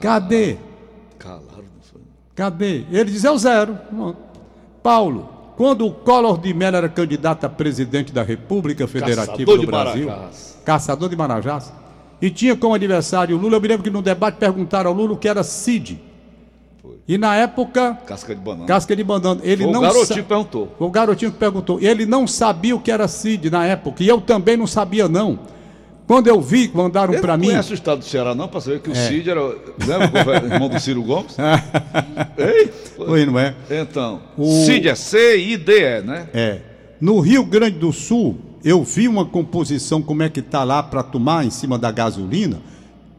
Cadê? 0.00 0.56
Não? 1.24 1.40
Cadê? 2.34 2.84
Ele 2.90 3.10
diz: 3.10 3.24
eu 3.24 3.36
zero. 3.38 3.78
Pronto. 3.88 4.18
Paulo, 4.82 5.28
quando 5.56 5.86
o 5.86 5.90
Collor 5.90 6.38
de 6.38 6.52
Mello 6.52 6.76
era 6.76 6.88
candidato 6.88 7.44
a 7.44 7.48
presidente 7.48 8.12
da 8.12 8.22
República 8.22 8.86
Federativa 8.86 9.26
Caçador 9.26 9.58
do 9.58 9.66
Brasil, 9.66 10.06
Marajás. 10.06 10.58
caçador 10.64 11.08
de 11.08 11.16
Marajás, 11.16 11.72
e 12.20 12.30
tinha 12.30 12.54
como 12.54 12.74
adversário 12.74 13.36
o 13.36 13.40
Lula, 13.40 13.56
eu 13.56 13.60
me 13.60 13.68
lembro 13.68 13.82
que 13.82 13.90
no 13.90 14.02
debate 14.02 14.36
perguntaram 14.36 14.90
ao 14.90 14.96
Lula 14.96 15.14
o 15.14 15.16
que 15.16 15.28
era 15.28 15.42
CID. 15.42 15.98
Foi. 16.80 16.98
E 17.08 17.18
na 17.18 17.34
época, 17.34 17.98
Casca 18.06 18.34
de 18.34 18.40
banana. 18.40 18.66
casca 18.66 18.94
de 18.94 19.02
banana. 19.02 19.40
Ele 19.42 19.62
Foi 19.62 19.70
o 19.70 19.74
não 19.74 19.80
garotinho 19.80 20.22
que 20.22 20.28
perguntou. 20.28 20.74
Foi 20.78 20.86
o 20.86 20.90
garotinho 20.90 21.32
que 21.32 21.38
perguntou. 21.38 21.80
Ele 21.80 22.06
não 22.06 22.26
sabia 22.26 22.76
o 22.76 22.80
que 22.80 22.90
era 22.90 23.08
CID 23.08 23.50
na 23.50 23.64
época. 23.64 24.02
E 24.04 24.08
eu 24.08 24.20
também 24.20 24.56
não 24.56 24.66
sabia, 24.66 25.08
não. 25.08 25.38
Quando 26.06 26.28
eu 26.28 26.40
vi, 26.40 26.70
mandaram 26.72 27.20
para 27.20 27.32
não 27.36 27.40
mim. 27.40 27.46
conhece 27.48 27.72
o 27.72 27.74
estado 27.74 27.98
do 27.98 28.04
Ceará, 28.04 28.34
não, 28.34 28.46
para 28.46 28.60
saber 28.60 28.80
que 28.80 28.90
o 28.90 28.94
Cid 28.94 29.28
era. 29.28 29.40
Lembra 29.40 30.06
o 30.06 30.10
governo- 30.10 30.48
irmão 30.54 30.68
do 30.68 30.78
Ciro 30.78 31.02
Gomes? 31.02 31.36
Ei? 32.38 32.68
Foi, 32.96 33.26
não 33.26 33.38
é? 33.38 33.54
Então, 33.70 34.20
O- 34.38 34.64
Cid 34.64 34.88
é 34.88 34.94
C-I-D-E, 34.94 36.02
né? 36.02 36.28
É. 36.32 36.60
No 37.00 37.18
Rio 37.20 37.44
Grande 37.44 37.78
do 37.78 37.92
Sul, 37.92 38.38
eu 38.64 38.82
vi 38.84 39.08
uma 39.08 39.24
composição, 39.26 40.00
como 40.00 40.22
é 40.22 40.28
que 40.28 40.40
tá 40.40 40.62
lá 40.64 40.82
para 40.82 41.02
tomar 41.02 41.44
em 41.44 41.50
cima 41.50 41.76
da 41.78 41.90
gasolina. 41.90 42.60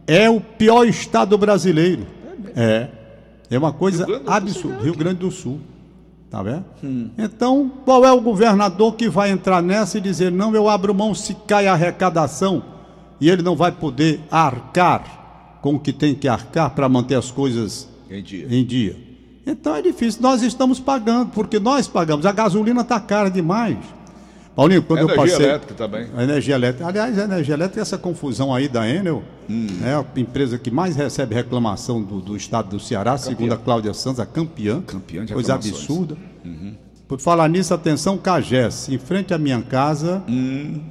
É 0.08 0.30
o 0.30 0.40
pior 0.40 0.88
estado 0.88 1.38
brasileiro. 1.38 2.08
É. 2.56 2.88
É 3.52 3.58
uma 3.58 3.74
coisa 3.74 4.06
Rio 4.06 4.22
absurda. 4.26 4.78
é 4.80 4.84
Rio 4.84 4.96
Grande 4.96 5.20
do 5.20 5.30
Sul. 5.32 5.60
Tá 6.30 6.42
vendo? 6.44 6.66
Então, 7.18 7.72
qual 7.86 8.04
é 8.06 8.12
o 8.12 8.20
governador 8.20 8.96
que 8.96 9.08
vai 9.10 9.30
entrar 9.30 9.62
nessa 9.62 9.98
e 9.98 10.02
dizer: 10.02 10.30
não, 10.32 10.54
eu 10.56 10.68
abro 10.68 10.94
mão 10.94 11.14
se 11.16 11.34
cai 11.48 11.68
a 11.68 11.74
arrecadação 11.74 12.64
e 13.20 13.30
ele 13.30 13.42
não 13.42 13.56
vai 13.56 13.72
poder 13.72 14.22
arcar 14.32 15.60
com 15.62 15.76
o 15.76 15.80
que 15.80 15.92
tem 15.92 16.14
que 16.16 16.28
arcar 16.28 16.72
para 16.72 16.88
manter 16.88 17.16
as 17.16 17.32
coisas 17.32 17.88
Em 18.10 18.22
dia. 18.22 18.48
em 18.50 18.66
dia. 18.66 18.96
Então 19.46 19.76
é 19.76 19.82
difícil. 19.82 20.22
Nós 20.22 20.42
estamos 20.42 20.80
pagando, 20.80 21.32
porque 21.32 21.60
nós 21.60 21.88
pagamos. 21.88 22.26
A 22.26 22.32
gasolina 22.32 22.82
está 22.82 23.00
cara 23.00 23.30
demais. 23.30 23.78
Paulinho, 24.56 24.82
quando 24.82 25.02
eu 25.02 25.06
Energia 25.10 25.34
passei. 25.34 25.46
elétrica 25.46 25.74
também. 25.76 26.08
A 26.16 26.24
energia 26.24 26.56
elétrica. 26.56 26.88
Aliás, 26.88 27.18
a 27.20 27.24
energia 27.26 27.54
elétrica, 27.54 27.80
essa 27.82 27.98
confusão 27.98 28.54
aí 28.54 28.68
da 28.68 28.90
Enel, 28.90 29.24
é 29.86 29.94
a 29.94 30.04
empresa 30.20 30.58
que 30.58 30.72
mais 30.72 30.96
recebe 30.96 31.36
reclamação 31.36 32.02
do, 32.02 32.20
do 32.20 32.36
estado 32.36 32.70
do 32.70 32.80
Ceará, 32.80 33.18
segundo 33.18 33.54
a 33.54 33.58
Cláudia 33.58 33.94
Santos, 33.94 34.20
a 34.20 34.26
campeã. 34.26 34.82
Campeã 34.82 35.24
de 35.26 35.34
Coisa 35.34 35.54
absurda. 35.54 36.18
Por 37.08 37.22
falar 37.22 37.48
nisso, 37.48 37.74
atenção, 37.74 38.18
Cagés. 38.18 38.90
Em 38.90 38.98
frente 38.98 39.34
à 39.34 39.38
minha 39.38 39.62
casa, 39.62 40.22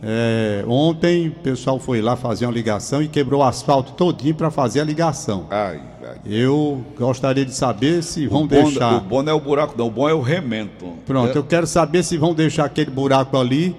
é, 0.03 0.65
ontem 0.67 1.29
o 1.29 1.33
pessoal 1.33 1.79
foi 1.79 2.01
lá 2.01 2.17
fazer 2.17 2.47
uma 2.47 2.53
ligação 2.53 3.03
e 3.03 3.09
quebrou 3.09 3.43
o 3.43 3.45
asfalto 3.45 3.93
todinho 3.93 4.35
para 4.35 4.51
fazer 4.51 4.81
a 4.81 4.85
ligação. 4.85 5.47
Ai, 5.51 5.79
ai. 6.03 6.17
Eu 6.25 6.83
gostaria 6.99 7.45
de 7.45 7.55
saber 7.55 8.03
se 8.03 8.27
vão 8.27 8.45
o 8.45 8.47
bom, 8.47 8.65
deixar. 8.65 8.97
O 8.97 9.01
bom 9.03 9.23
não 9.23 9.33
é 9.33 9.35
o 9.35 9.41
buraco, 9.41 9.75
não. 9.77 9.89
O 9.89 9.91
bom 9.91 10.09
é 10.09 10.15
o 10.15 10.23
remento. 10.23 10.87
Pronto, 11.05 11.35
É, 11.35 11.39
eu 11.39 11.45
quero 11.45 11.67
saber 11.67 12.03
se 12.03 12.17
vão 12.17 12.33
deixar 12.33 12.65
aquele 12.65 12.91
buraco 12.91 13.37
ali 13.37 13.77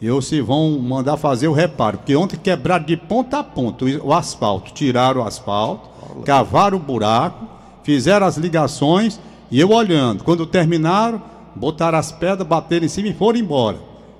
E 0.00 0.22
se 0.22 0.40
vão 0.40 0.78
mandar 0.78 1.16
fazer 1.16 1.48
o 1.48 1.52
reparo. 1.52 1.98
Porque 1.98 2.14
ontem 2.14 2.36
quebraram 2.36 2.84
de 2.84 2.96
ponta 2.96 3.40
a 3.40 3.44
ponta 3.44 3.84
o, 3.84 4.06
o 4.06 4.12
asfalto. 4.14 4.72
Tiraram 4.72 5.20
o 5.20 5.24
asfalto, 5.24 5.88
cavaram 6.24 6.76
o 6.76 6.80
buraco, 6.80 7.44
fizeram 7.82 8.24
as 8.24 8.36
ligações 8.36 9.18
e 9.50 9.58
eu 9.58 9.70
olhando. 9.70 10.22
Quando 10.22 10.46
terminaram, 10.46 11.31
botaram 11.54 11.98
as 11.98 12.10
pedras, 12.12 12.46
bateram 12.46 12.84
em 12.86 12.88
cima 12.88 13.08
e 13.08 13.14
foram 13.14 13.38
embora. 13.38 13.78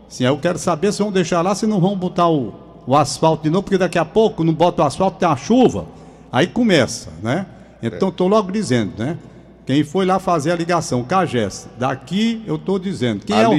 Sim, 0.08 0.24
eu 0.24 0.36
quero 0.38 0.58
saber 0.58 0.92
se 0.92 1.02
vão 1.02 1.10
deixar 1.10 1.40
lá, 1.42 1.54
se 1.54 1.66
não 1.66 1.80
vão 1.80 1.96
botar 1.96 2.28
o, 2.28 2.52
o 2.86 2.94
asfalto 2.96 3.44
de 3.44 3.50
novo, 3.50 3.62
porque 3.64 3.78
daqui 3.78 3.98
a 3.98 4.04
pouco 4.04 4.44
não 4.44 4.52
bota 4.52 4.82
o 4.82 4.86
asfalto, 4.86 5.18
tem 5.18 5.28
a 5.28 5.36
chuva, 5.36 5.86
aí 6.30 6.46
começa, 6.46 7.10
né? 7.22 7.46
Então 7.82 8.08
estou 8.10 8.28
logo 8.28 8.52
dizendo, 8.52 8.92
né? 8.98 9.16
Quem 9.64 9.84
foi 9.84 10.04
lá 10.04 10.18
fazer 10.18 10.50
a 10.52 10.56
ligação, 10.56 11.02
Cagés, 11.04 11.68
daqui 11.78 12.42
eu 12.46 12.56
estou 12.56 12.78
dizendo. 12.78 13.24
Quem, 13.24 13.36
A 13.36 13.42
é 13.42 13.48
o, 13.48 13.52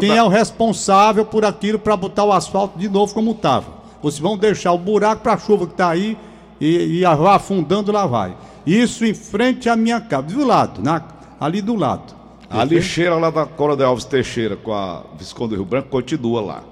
quem 0.00 0.08
da- 0.08 0.16
é 0.16 0.22
o 0.22 0.28
responsável 0.28 1.24
por 1.26 1.44
aquilo 1.44 1.78
para 1.78 1.96
botar 1.96 2.24
o 2.24 2.32
asfalto 2.32 2.78
de 2.78 2.88
novo 2.88 3.12
como 3.14 3.32
estava? 3.32 3.66
Vocês 4.02 4.18
vão 4.18 4.36
deixar 4.36 4.72
o 4.72 4.78
buraco 4.78 5.22
para 5.22 5.34
a 5.34 5.38
chuva 5.38 5.66
que 5.66 5.72
está 5.72 5.90
aí 5.90 6.16
e, 6.60 7.00
e 7.00 7.04
afundando 7.04 7.92
lá 7.92 8.06
vai. 8.06 8.34
Isso 8.66 9.04
em 9.04 9.12
frente 9.14 9.68
à 9.68 9.76
minha 9.76 10.00
casa, 10.00 10.22
do 10.28 10.44
lado, 10.44 10.82
na, 10.82 11.02
ali 11.38 11.60
do 11.60 11.74
lado. 11.76 12.14
A 12.52 12.64
lixeira 12.64 13.14
lá 13.14 13.30
da 13.30 13.46
Coronel 13.46 13.88
Alves 13.88 14.04
Teixeira 14.04 14.56
com 14.56 14.72
a 14.72 15.04
Visconde 15.18 15.50
do 15.50 15.56
Rio 15.56 15.64
Branco 15.64 15.88
continua 15.88 16.40
lá. 16.40 16.62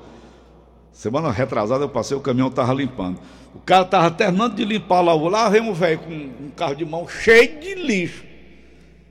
Semana 0.92 1.30
retrasada 1.30 1.84
eu 1.84 1.88
passei, 1.88 2.14
o 2.16 2.20
caminhão 2.20 2.50
tava 2.50 2.74
limpando. 2.74 3.18
O 3.54 3.60
cara 3.60 3.86
tava 3.86 4.10
terminando 4.10 4.54
de 4.54 4.64
limpar 4.64 5.00
lá, 5.00 5.14
lá 5.14 5.48
vem 5.48 5.62
um 5.62 5.72
velho 5.72 5.98
com 6.00 6.10
um 6.12 6.50
carro 6.54 6.74
de 6.74 6.84
mão 6.84 7.08
cheio 7.08 7.58
de 7.60 7.74
lixo. 7.74 8.24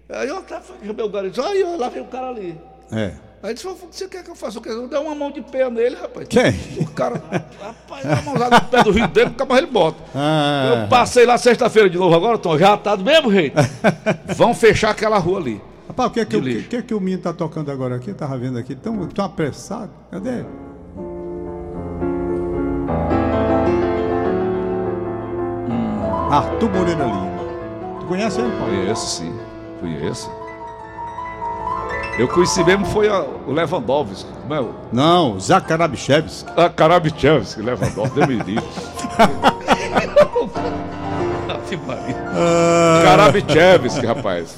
Aí 0.07 0.27
eu 0.27 0.37
até 0.37 0.61
chamei 0.85 1.05
o 1.05 1.09
e 1.09 1.41
aí 1.41 1.63
ó, 1.63 1.75
lá 1.75 1.89
vem 1.89 2.03
o 2.03 2.05
cara 2.05 2.29
ali. 2.29 2.55
É. 2.91 3.13
Aí 3.41 3.53
disse, 3.53 3.67
o 3.67 3.73
que 3.73 3.95
você 3.95 4.07
quer 4.07 4.23
que 4.23 4.29
eu 4.29 4.35
faça? 4.35 4.59
Eu 4.65 4.87
dar 4.87 4.99
uma 4.99 5.15
mão 5.15 5.31
de 5.31 5.41
pé 5.41 5.69
nele, 5.69 5.95
rapaz. 5.95 6.27
Quem? 6.27 6.51
O 6.77 6.91
cara, 6.91 7.21
rapaz, 7.61 8.03
dá 8.03 8.13
uma 8.15 8.21
mãozada 8.21 8.59
no 8.59 8.67
pé 8.67 8.83
do 8.83 8.91
rio 8.91 9.07
dele, 9.07 9.29
nunca 9.29 9.45
mais 9.45 9.63
ele 9.63 9.71
bota. 9.71 9.97
Ah. 10.13 10.81
Eu 10.83 10.87
passei 10.89 11.25
lá 11.25 11.37
sexta-feira 11.37 11.89
de 11.89 11.97
novo 11.97 12.13
agora, 12.13 12.37
Tom, 12.37 12.57
já 12.57 12.75
tá 12.75 12.95
do 12.95 13.03
mesmo 13.03 13.31
jeito. 13.31 13.55
Vão 14.35 14.53
fechar 14.53 14.91
aquela 14.91 15.17
rua 15.17 15.39
ali. 15.39 15.68
Rapaz, 15.89 16.09
o 16.09 16.13
que 16.13 16.19
é 16.21 16.25
que, 16.25 16.39
que, 16.39 16.63
que, 16.63 16.75
é 16.77 16.81
que 16.83 16.93
o 16.93 16.99
menino 17.01 17.21
tá 17.21 17.33
tocando 17.33 17.71
agora 17.71 17.95
aqui? 17.95 18.11
Eu 18.11 18.15
tava 18.15 18.37
vendo 18.37 18.57
aqui, 18.57 18.75
tão, 18.75 19.07
tão 19.07 19.25
apressado. 19.25 19.91
Cadê? 20.11 20.45
Arthur 26.31 26.69
Moreira 26.69 27.03
Lima. 27.05 27.39
Tu 27.99 28.05
conhece 28.05 28.39
ele, 28.39 28.51
Paulo? 28.51 28.73
Conheço, 28.75 29.07
sim. 29.17 29.33
Conheço. 29.79 30.31
Eu 32.17 32.27
conheci 32.27 32.63
mesmo 32.63 32.85
foi 32.85 33.07
a- 33.07 33.25
o 33.47 33.51
Lewandowski. 33.51 34.29
Como 34.41 34.53
é 34.53 34.59
o? 34.61 34.73
Não, 34.91 35.39
Zakarabichevski. 35.39 36.49
A 36.55 36.69
Karabichevski, 36.69 37.61
Lewandowski, 37.61 38.19
me. 38.19 38.35
Ave 41.49 41.77
Maria. 41.87 42.15
Karabichevski, 43.03 44.05
rapaz. 44.05 44.57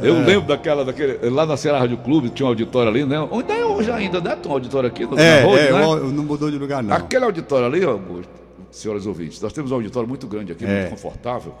Eu 0.00 0.24
lembro 0.24 0.46
daquela, 0.48 0.84
daquele, 0.84 1.28
lá 1.28 1.44
na 1.44 1.56
Ceará 1.56 1.78
Rádio 1.80 1.98
Clube, 1.98 2.30
tinha 2.30 2.46
um 2.46 2.48
auditório 2.50 2.90
ali, 2.90 3.04
né? 3.04 3.18
Onde 3.30 3.52
é 3.52 3.64
hoje 3.64 3.90
ainda, 3.90 4.20
né? 4.20 4.36
Tem 4.36 4.50
um 4.50 4.54
auditório 4.54 4.88
aqui 4.88 5.04
no 5.04 5.18
É, 5.18 5.42
Road, 5.42 5.60
é, 5.60 5.72
né? 5.72 5.80
não 6.12 6.24
mudou 6.24 6.50
de 6.50 6.56
lugar, 6.56 6.82
não. 6.82 6.94
Aquele 6.96 7.24
auditório 7.24 7.66
ali, 7.66 7.84
Augusto, 7.84 8.30
senhoras 8.70 9.06
ouvintes, 9.06 9.40
nós 9.40 9.52
temos 9.52 9.70
um 9.70 9.74
auditório 9.74 10.08
muito 10.08 10.26
grande 10.26 10.52
aqui, 10.52 10.64
É. 10.64 10.80
muito 10.80 10.90
confortável. 10.90 11.54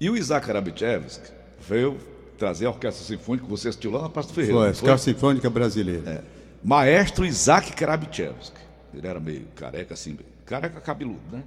E 0.00 0.08
o 0.10 0.16
Isaac 0.16 0.46
Karabichevski 0.46 1.30
veio 1.66 1.96
trazer 2.38 2.66
a 2.66 2.70
Orquestra 2.70 3.04
Sinfônica 3.04 3.44
que 3.44 3.50
você 3.50 3.68
assistiu 3.68 3.90
lá 3.90 4.02
na 4.02 4.08
Praça 4.08 4.28
do 4.28 4.34
Ferreira. 4.34 4.54
Foi, 4.56 4.64
foi? 4.66 4.72
Escola 4.72 4.98
Sinfônica 4.98 5.50
Brasileira. 5.50 6.02
É. 6.10 6.20
Maestro 6.62 7.24
Isaac 7.24 7.72
Karabichevski. 7.72 8.56
Ele 8.92 9.06
era 9.06 9.18
meio 9.20 9.46
careca 9.56 9.94
assim, 9.94 10.16
careca 10.46 10.80
cabeludo, 10.80 11.20
né? 11.32 11.42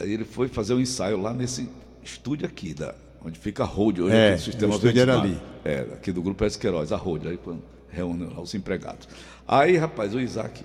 Aí 0.00 0.12
ele 0.12 0.24
foi 0.24 0.48
fazer 0.48 0.74
um 0.74 0.80
ensaio 0.80 1.20
lá 1.20 1.32
nesse 1.32 1.68
estúdio 2.02 2.46
aqui, 2.46 2.74
da, 2.74 2.94
onde 3.26 3.38
fica 3.38 3.64
a 3.64 3.66
Road 3.66 4.00
hoje, 4.02 4.14
É, 4.14 4.28
aqui 4.28 4.36
do 4.36 4.42
sistema 4.44 4.74
estúdio 4.74 5.02
era 5.02 5.18
Vertical. 5.18 5.46
É, 5.64 5.80
aqui 5.94 6.12
do 6.12 6.22
grupo 6.22 6.44
S. 6.44 6.56
Queiroz, 6.56 6.92
a 6.92 6.96
Road, 6.96 7.26
aí 7.28 7.36
quando 7.36 7.62
reúne 7.90 8.24
lá 8.26 8.40
os 8.40 8.54
empregados. 8.54 9.08
Aí, 9.48 9.76
rapaz, 9.76 10.14
o 10.14 10.20
Isaac 10.20 10.64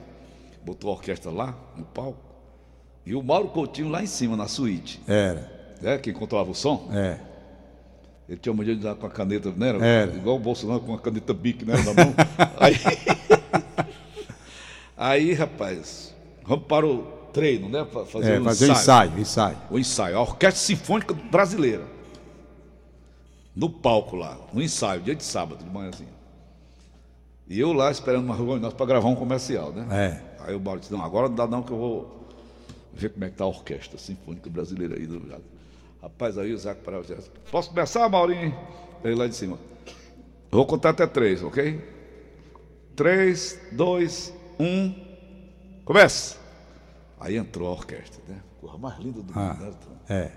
botou 0.64 0.92
a 0.92 0.94
orquestra 0.94 1.32
lá, 1.32 1.56
no 1.76 1.84
palco, 1.86 2.20
e 3.06 3.16
o 3.16 3.24
Mauro 3.24 3.48
Coutinho 3.50 3.90
lá 3.90 4.04
em 4.04 4.08
cima, 4.08 4.38
na 4.38 4.48
suíte, 4.48 5.02
Era, 5.08 5.52
né? 5.82 5.98
Quem 5.98 6.14
controlava 6.14 6.52
o 6.52 6.56
som. 6.56 6.90
é. 6.94 7.18
Ele 8.30 8.40
tinha 8.40 8.54
mania 8.54 8.74
de 8.74 8.82
dar 8.82 8.96
com 8.96 9.06
a 9.06 9.10
caneta, 9.10 9.52
né? 9.52 9.70
Era. 9.84 10.16
Igual 10.16 10.38
o 10.38 10.40
Bolsonaro 10.40 10.80
com 10.80 10.94
a 10.94 11.00
caneta 11.00 11.34
bic, 11.34 11.66
né? 11.66 11.74
Na 11.76 11.94
mão. 12.06 12.14
aí, 12.58 12.76
aí, 14.96 15.34
rapaz, 15.34 16.16
vamos 16.46 16.66
para 16.66 16.86
o 16.86 17.02
treino, 17.34 17.68
né? 17.68 17.86
Fazer 18.06 18.36
É, 18.36 18.40
o 18.40 18.44
fazer 18.46 18.70
ensaio. 18.70 19.10
ensaio, 19.10 19.20
ensaio. 19.20 19.58
O 19.70 19.78
ensaio. 19.80 20.18
A 20.18 20.22
Orquestra 20.22 20.62
Sinfônica 20.64 21.14
Brasileira. 21.14 21.84
No 23.56 23.70
palco 23.70 24.16
lá, 24.16 24.38
no 24.54 24.62
ensaio, 24.62 25.02
dia 25.02 25.16
de 25.16 25.24
sábado, 25.24 25.64
de 25.64 25.70
manhãzinha. 25.70 26.10
E 27.48 27.60
eu 27.60 27.74
lá 27.74 27.92
esperando 27.92 28.24
uma 28.24 28.36
reunião 28.36 28.72
para 28.72 28.86
gravar 28.86 29.10
um 29.10 29.16
comercial, 29.16 29.72
né? 29.74 29.88
É. 29.92 30.44
Aí 30.46 30.56
o 30.56 30.60
Mauro 30.60 30.80
disse, 30.80 30.92
não, 30.94 31.04
agora 31.04 31.28
não 31.28 31.36
dá 31.36 31.46
não 31.48 31.62
que 31.62 31.72
eu 31.72 31.78
vou 31.78 32.28
ver 32.94 33.10
como 33.10 33.26
é 33.26 33.30
que 33.30 33.36
tá 33.36 33.44
a 33.44 33.48
Orquestra 33.48 33.98
Sinfônica 33.98 34.50
Brasileira 34.50 34.96
aí. 34.96 35.06
do. 35.06 35.22
Rapaz, 36.02 36.38
aí 36.38 36.54
o 36.54 36.58
Zac 36.58 36.82
parava 36.82 37.04
e 37.04 37.16
disse, 37.16 37.30
posso 37.52 37.70
começar, 37.70 38.08
Maurinho? 38.10 38.58
Ele 39.04 39.16
lá 39.16 39.28
de 39.28 39.36
cima. 39.36 39.60
Vou 40.50 40.66
contar 40.66 40.92
até 40.92 41.06
três, 41.06 41.44
ok? 41.44 41.80
Três, 42.96 43.60
dois, 43.72 44.34
um, 44.60 44.94
começa! 45.86 46.38
Aí 47.20 47.38
entrou 47.38 47.68
a 47.68 47.72
orquestra, 47.72 48.22
né? 48.28 48.42
Coisa 48.60 48.78
mais 48.78 48.98
linda 49.00 49.22
do 49.22 49.32
Ah, 49.38 49.54
mundo, 49.54 49.66
né? 49.70 49.98
É. 50.10 50.32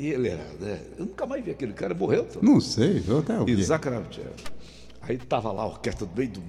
E 0.00 0.08
ele 0.08 0.30
era, 0.30 0.42
né? 0.58 0.80
Eu 0.98 1.04
nunca 1.04 1.26
mais 1.26 1.44
vi 1.44 1.50
aquele 1.50 1.74
cara, 1.74 1.92
morreu. 1.92 2.26
Não 2.40 2.58
sei, 2.58 3.04
eu 3.06 3.18
até 3.18 3.38
ouvi. 3.38 3.52
Isaac 3.52 3.82
Kravchev. 3.82 4.30
Aí 5.02 5.18
tava 5.18 5.52
lá 5.52 5.60
a 5.62 5.66
orquestra 5.66 6.06
do 6.06 6.16
meio 6.16 6.30
do 6.30 6.40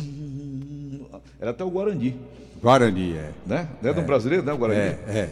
mundo. 0.00 1.06
Era 1.40 1.50
até 1.50 1.64
o 1.64 1.70
Guarani, 1.70 2.16
Guarani, 2.62 3.14
é. 3.16 3.32
né? 3.44 3.68
Não 3.82 3.90
é 3.90 3.92
do 3.92 4.02
brasileiro, 4.02 4.44
né? 4.44 4.52
O 4.52 4.56
Guarani. 4.56 4.78
É, 4.78 5.00
é. 5.08 5.30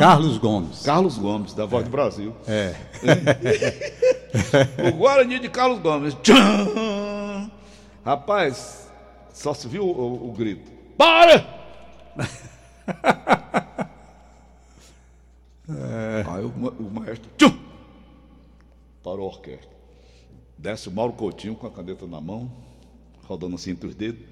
Carlos 0.00 0.36
Gomes. 0.38 0.82
Carlos 0.82 1.16
Gomes, 1.16 1.54
da 1.54 1.64
Voz 1.64 1.84
do 1.84 1.90
Brasil. 1.90 2.34
É. 2.48 2.74
O 4.88 4.92
Guarani 4.96 5.38
de 5.38 5.48
Carlos 5.48 5.78
Gomes. 5.78 6.14
Rapaz, 8.04 8.88
só 9.32 9.54
se 9.54 9.66
viu 9.68 9.84
o, 9.84 9.90
o- 9.90 10.28
o 10.28 10.32
grito. 10.32 10.70
Para! 10.98 11.46
Aí 15.68 16.44
o, 16.44 16.52
ma- 16.56 16.70
o 16.70 16.90
maestro. 16.90 17.30
Tchum! 17.36 17.58
Parou 19.02 19.26
a 19.26 19.32
orquestra. 19.32 19.70
Desce 20.56 20.88
o 20.88 20.92
Mauro 20.92 21.12
Coutinho 21.12 21.54
com 21.54 21.66
a 21.66 21.70
caneta 21.70 22.06
na 22.06 22.20
mão, 22.20 22.50
rodando 23.26 23.54
assim 23.56 23.70
entre 23.72 23.86
os 23.88 23.94
dedos. 23.94 24.22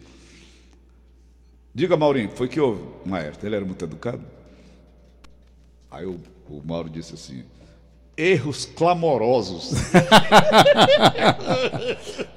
Diga, 1.75 1.97
Maurinho, 1.97 2.31
foi 2.31 2.49
que 2.49 2.59
houve, 2.59 2.83
maestro? 3.05 3.47
Ele 3.47 3.55
era 3.57 3.65
muito 3.65 3.85
educado. 3.85 4.23
Aí 5.91 6.07
o, 6.07 6.19
o 6.49 6.63
Mauro 6.65 6.89
disse 6.91 7.15
assim: 7.15 7.45
erros 8.17 8.65
clamorosos. 8.65 9.73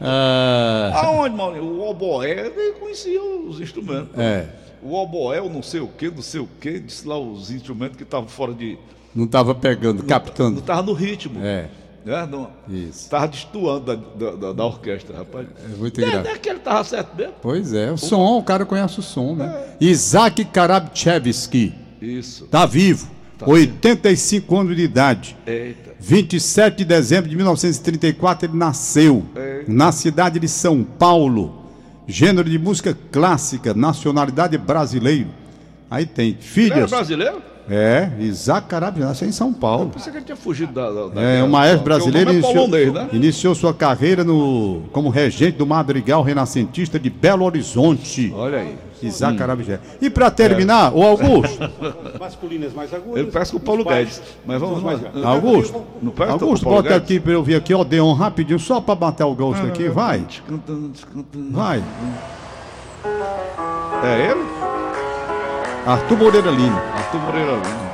Ah, 0.01 0.91
Aonde, 1.05 1.35
Maurinho? 1.35 1.63
O 1.65 1.89
oboé, 1.89 2.47
ele 2.47 2.73
conhecia 2.73 3.21
os 3.21 3.59
instrumentos. 3.59 4.17
É. 4.17 4.47
O 4.81 4.93
oboé, 4.93 5.41
o 5.41 5.49
não 5.49 5.61
sei 5.61 5.79
o 5.81 5.87
quê, 5.87 6.11
não 6.13 6.21
sei 6.21 6.39
o 6.41 6.47
quê, 6.59 6.79
disse 6.79 7.07
lá 7.07 7.17
os 7.17 7.51
instrumentos 7.51 7.97
que 7.97 8.03
estavam 8.03 8.27
fora 8.29 8.53
de. 8.53 8.77
não 9.15 9.25
estava 9.25 9.53
pegando, 9.53 9.99
Não 9.99 10.05
captando. 10.07 10.59
estava 10.59 10.81
no 10.81 10.93
ritmo. 10.93 11.39
É. 11.43 11.69
Né? 12.05 12.25
Não, 12.31 12.49
Isso. 12.69 12.91
Estava 13.03 13.27
destoando 13.27 13.85
da, 13.85 13.95
da, 13.95 14.35
da- 14.35 14.53
da 14.53 14.65
orquestra, 14.65 15.17
rapaz. 15.17 15.47
É 15.65 15.77
muito 15.77 15.99
Não 15.99 16.07
é, 16.07 16.09
engraçado. 16.11 16.25
não 16.29 16.31
é 16.35 16.37
que 16.39 16.49
ele 16.49 16.57
estava 16.59 16.83
certo 16.85 17.15
mesmo? 17.15 17.33
Pois 17.41 17.73
é, 17.73 17.91
o 17.91 17.97
som, 17.97 18.37
o 18.39 18.43
cara 18.43 18.65
conhece 18.65 18.99
o 18.99 19.03
som, 19.03 19.35
né? 19.35 19.65
Isaac 19.81 20.45
Karabchevski, 20.45 21.73
Isso. 22.01 22.45
tá 22.47 22.65
vivo, 22.65 23.09
85 23.45 24.57
anos 24.57 24.75
de 24.75 24.81
idade. 24.83 25.35
Eita. 25.45 25.89
27 25.99 26.77
de 26.77 26.85
dezembro 26.85 27.29
de 27.29 27.35
1934 27.35 28.47
ele 28.49 28.57
nasceu 28.57 29.25
É. 29.35 29.65
na 29.67 29.91
cidade 29.91 30.39
de 30.39 30.47
São 30.47 30.83
Paulo. 30.83 31.65
Gênero 32.09 32.49
de 32.49 32.57
música 32.57 32.97
clássica, 33.11 33.71
nacionalidade 33.71 34.57
brasileiro. 34.57 35.27
Aí 35.91 36.07
tem 36.07 36.33
filhas. 36.33 36.89
brasileiro? 36.89 37.39
É, 37.69 38.09
Isaac 38.19 38.67
Carabina, 38.67 39.05
nasceu 39.07 39.27
em 39.27 39.31
São 39.31 39.53
Paulo. 39.53 39.91
Pensei 39.93 40.11
que 40.11 40.17
ele 40.17 40.25
tinha 40.25 40.35
fugido 40.35 40.73
da. 40.73 40.89
da, 40.89 41.07
da 41.09 41.21
É, 41.21 41.43
um 41.43 41.49
maestro 41.49 41.81
o 41.81 41.83
brasileiro 41.83 42.33
nome 42.33 42.37
é 42.37 42.41
iniciou, 42.41 42.65
polonês, 42.67 42.93
né? 42.93 43.09
iniciou 43.13 43.53
sua 43.55 43.73
carreira 43.73 44.23
no, 44.23 44.81
como 44.91 45.09
regente 45.09 45.57
do 45.57 45.67
Madrigal 45.67 46.23
Renascentista 46.23 46.99
de 46.99 47.09
Belo 47.09 47.45
Horizonte. 47.45 48.33
Olha 48.35 48.57
aí. 48.57 48.75
Isaac 49.01 49.37
Carabigé. 49.37 49.79
E 50.01 50.09
para 50.09 50.29
terminar, 50.29 50.93
o 50.93 51.01
Augusto, 51.01 51.57
masculinas 52.19 52.73
mais 52.73 52.93
agudas. 52.93 53.17
Ele 53.21 53.31
parece 53.31 53.51
com 53.51 53.57
o 53.57 53.61
Paulo 53.61 53.85
Guedes. 53.85 54.21
Mas 54.45 54.59
vamos 54.59 54.83
lá. 54.83 54.99
Augusto, 55.23 55.81
Não 56.01 56.11
parece 56.11 56.37
com 56.37 56.43
o 56.45 56.47
Augusto, 56.49 56.63
Paulo 56.65 56.77
bota 56.83 56.89
Guedes? 56.95 57.03
aqui 57.05 57.19
para 57.19 57.31
eu 57.31 57.41
ver 57.43 57.55
aqui, 57.55 57.73
ó, 57.73 57.83
Deon, 57.85 58.11
rapidinho, 58.13 58.59
só 58.59 58.81
para 58.81 58.95
bater 58.95 59.23
o 59.23 59.33
gosto 59.33 59.65
aqui, 59.65 59.87
vai, 59.87 60.19
Descantando, 60.19 60.89
descantando. 60.89 61.51
vai. 61.51 61.81
É 64.03 64.31
ele? 64.31 64.68
Arthur 65.85 66.17
Moreira 66.17 66.51
Lima. 66.51 66.81
Arthur 66.95 67.19
Moreira 67.19 67.51
Lima. 67.53 67.89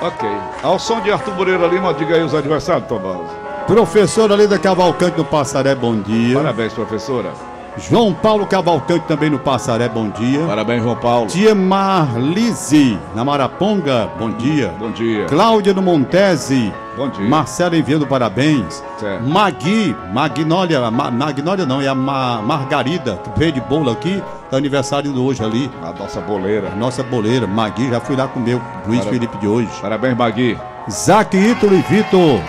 Ok. 0.00 0.28
Ao 0.62 0.78
som 0.78 1.00
de 1.00 1.10
Arthur 1.10 1.34
Moreira 1.34 1.66
Lima, 1.66 1.92
diga 1.94 2.14
aí 2.16 2.22
os 2.22 2.34
adversários, 2.34 2.86
Tomás. 2.88 3.20
Professora 3.66 4.34
Leda 4.34 4.58
Cavalcante 4.58 5.16
no 5.18 5.24
Passaré, 5.24 5.74
bom 5.74 5.96
dia. 5.96 6.36
Parabéns, 6.36 6.72
professora. 6.74 7.30
João 7.76 8.12
Paulo 8.14 8.46
Cavalcante 8.46 9.04
também 9.08 9.28
no 9.30 9.38
Passaré, 9.38 9.88
bom 9.88 10.08
dia. 10.10 10.46
Parabéns, 10.46 10.82
João 10.82 10.94
Paulo. 10.96 11.26
Tia 11.26 11.54
Marlise, 11.54 12.98
na 13.16 13.24
Maraponga, 13.24 14.08
bom 14.18 14.30
dia. 14.30 14.72
Bom 14.78 14.90
dia. 14.92 15.24
Cláudia 15.26 15.72
no 15.74 15.82
Montese, 15.82 16.72
Bom 16.96 17.08
dia. 17.08 17.28
Marcela 17.28 17.76
enviando 17.76 18.06
parabéns. 18.06 18.84
Certo. 19.00 19.24
Magui, 19.24 19.96
Magnólia, 20.12 20.88
Ma- 20.90 21.10
Magnólia 21.10 21.66
não, 21.66 21.80
é 21.80 21.88
a 21.88 21.94
Ma- 21.94 22.40
Margarida, 22.42 23.18
que 23.24 23.30
veio 23.36 23.50
de 23.52 23.60
bolo 23.62 23.90
aqui, 23.90 24.22
tá 24.54 24.58
aniversário 24.58 25.22
hoje 25.22 25.42
ali. 25.42 25.70
A 25.82 25.92
nossa 25.92 26.20
boleira. 26.20 26.68
A 26.68 26.76
nossa 26.76 27.02
boleira, 27.02 27.46
Magui, 27.46 27.90
já 27.90 28.00
fui 28.00 28.16
lá 28.16 28.28
comer 28.28 28.54
o 28.54 28.62
Luiz 28.86 29.04
Felipe 29.04 29.36
de 29.38 29.46
hoje. 29.46 29.68
Parabéns, 29.80 30.16
Magui. 30.16 30.58
Zac 30.90 31.36
Ítalo 31.36 31.74
e 31.74 31.82
Vitor. 31.82 32.40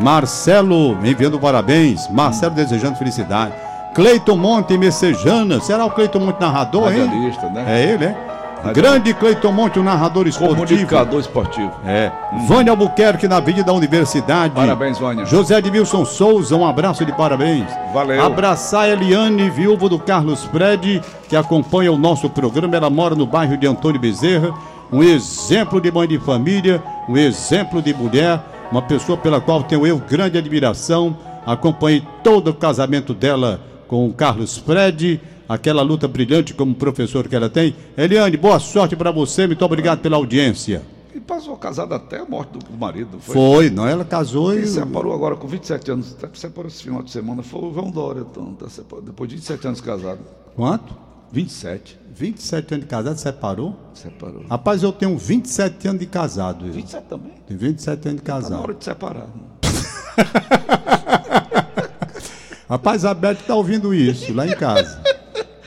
Marcelo 0.00 0.96
enviando 1.04 1.38
parabéns. 1.38 2.08
Marcelo 2.08 2.54
desejando 2.54 2.96
felicidade. 2.96 3.52
Cleiton 3.94 4.36
Monte 4.36 4.78
Messejana. 4.78 5.60
Será 5.60 5.84
o 5.84 5.90
Cleiton 5.90 6.20
Monte 6.20 6.40
narrador, 6.40 6.92
hein? 6.92 7.08
Né? 7.52 7.64
É 7.66 7.92
ele, 7.92 8.04
é? 8.04 8.29
Grande 8.74 9.14
Cleiton 9.14 9.52
Monte, 9.52 9.78
o 9.78 9.82
narrador 9.82 10.26
esportivo. 10.26 10.66
Comunicador 10.66 11.20
esportivo. 11.20 11.72
É. 11.84 12.12
Vânia 12.46 12.72
Albuquerque 12.72 13.26
na 13.26 13.36
Avenida 13.36 13.64
da 13.64 13.72
Universidade. 13.72 14.54
Parabéns, 14.54 14.98
Vânia. 14.98 15.24
José 15.24 15.58
Edmilson 15.58 16.04
Souza, 16.04 16.54
um 16.54 16.66
abraço 16.66 17.04
de 17.04 17.12
parabéns. 17.12 17.66
Valeu. 17.92 18.22
Abraçar 18.22 18.84
a 18.84 18.88
Eliane, 18.88 19.48
viúva 19.50 19.88
do 19.88 19.98
Carlos 19.98 20.44
Fred, 20.44 21.02
que 21.28 21.36
acompanha 21.36 21.90
o 21.90 21.98
nosso 21.98 22.28
programa. 22.28 22.76
Ela 22.76 22.90
mora 22.90 23.14
no 23.14 23.26
bairro 23.26 23.56
de 23.56 23.66
Antônio 23.66 24.00
Bezerra. 24.00 24.52
Um 24.92 25.02
exemplo 25.02 25.80
de 25.80 25.90
mãe 25.90 26.08
de 26.08 26.18
família, 26.18 26.82
um 27.08 27.16
exemplo 27.16 27.80
de 27.80 27.94
mulher, 27.94 28.40
uma 28.72 28.82
pessoa 28.82 29.16
pela 29.16 29.40
qual 29.40 29.62
tenho 29.62 29.86
eu 29.86 29.98
grande 29.98 30.36
admiração. 30.36 31.16
Acompanhei 31.46 32.02
todo 32.22 32.48
o 32.48 32.54
casamento 32.54 33.14
dela 33.14 33.60
com 33.86 34.06
o 34.06 34.12
Carlos 34.12 34.56
Fred, 34.56 35.20
aquela 35.52 35.82
luta 35.82 36.06
brilhante 36.06 36.54
como 36.54 36.72
professor 36.74 37.26
que 37.28 37.34
ela 37.34 37.50
tem. 37.50 37.74
Eliane, 37.96 38.36
boa 38.36 38.60
sorte 38.60 38.94
para 38.94 39.10
você, 39.10 39.46
muito 39.48 39.64
obrigado 39.64 39.98
pela 40.00 40.16
audiência. 40.16 40.80
E 41.12 41.18
passou 41.18 41.56
casada 41.56 41.96
até 41.96 42.20
a 42.20 42.24
morte 42.24 42.56
do 42.58 42.76
marido. 42.78 43.18
Foi. 43.20 43.34
Foi, 43.34 43.70
não? 43.70 43.84
Ela 43.86 44.04
casou 44.04 44.54
E 44.54 44.62
e. 44.62 44.66
separou 44.66 45.12
agora 45.12 45.34
com 45.34 45.48
27 45.48 45.90
anos. 45.90 46.14
Até 46.16 46.28
separou 46.38 46.68
esse 46.70 46.84
final 46.84 47.02
de 47.02 47.10
semana. 47.10 47.42
Foi 47.42 47.60
o 47.62 47.74
João 47.74 47.90
Dória, 47.90 48.24
então. 48.30 48.54
Tá 48.54 48.68
separado. 48.68 49.06
Depois 49.06 49.28
de 49.28 49.36
27 49.36 49.66
anos 49.66 49.80
casado. 49.80 50.20
Quanto? 50.54 50.94
27. 51.32 51.98
27 52.14 52.74
anos 52.74 52.84
de 52.86 52.90
casado, 52.90 53.16
separou? 53.18 53.76
Separou. 53.92 54.44
Rapaz, 54.48 54.82
eu 54.84 54.92
tenho 54.92 55.18
27 55.18 55.88
anos 55.88 56.00
de 56.00 56.06
casado. 56.06 56.66
Eu. 56.66 56.72
27 56.72 57.04
também. 57.08 57.32
Tenho 57.46 57.58
27 57.58 58.08
anos 58.08 58.20
de 58.20 58.24
Tá 58.26 58.34
na 58.34 58.40
casado. 58.42 58.62
hora 58.62 58.74
de 58.74 58.84
separar. 58.84 59.26
Rapaz, 62.68 63.04
a 63.04 63.12
Beth 63.14 63.38
tá 63.46 63.54
ouvindo 63.56 63.92
isso 63.92 64.32
lá 64.32 64.46
em 64.46 64.54
casa. 64.54 65.00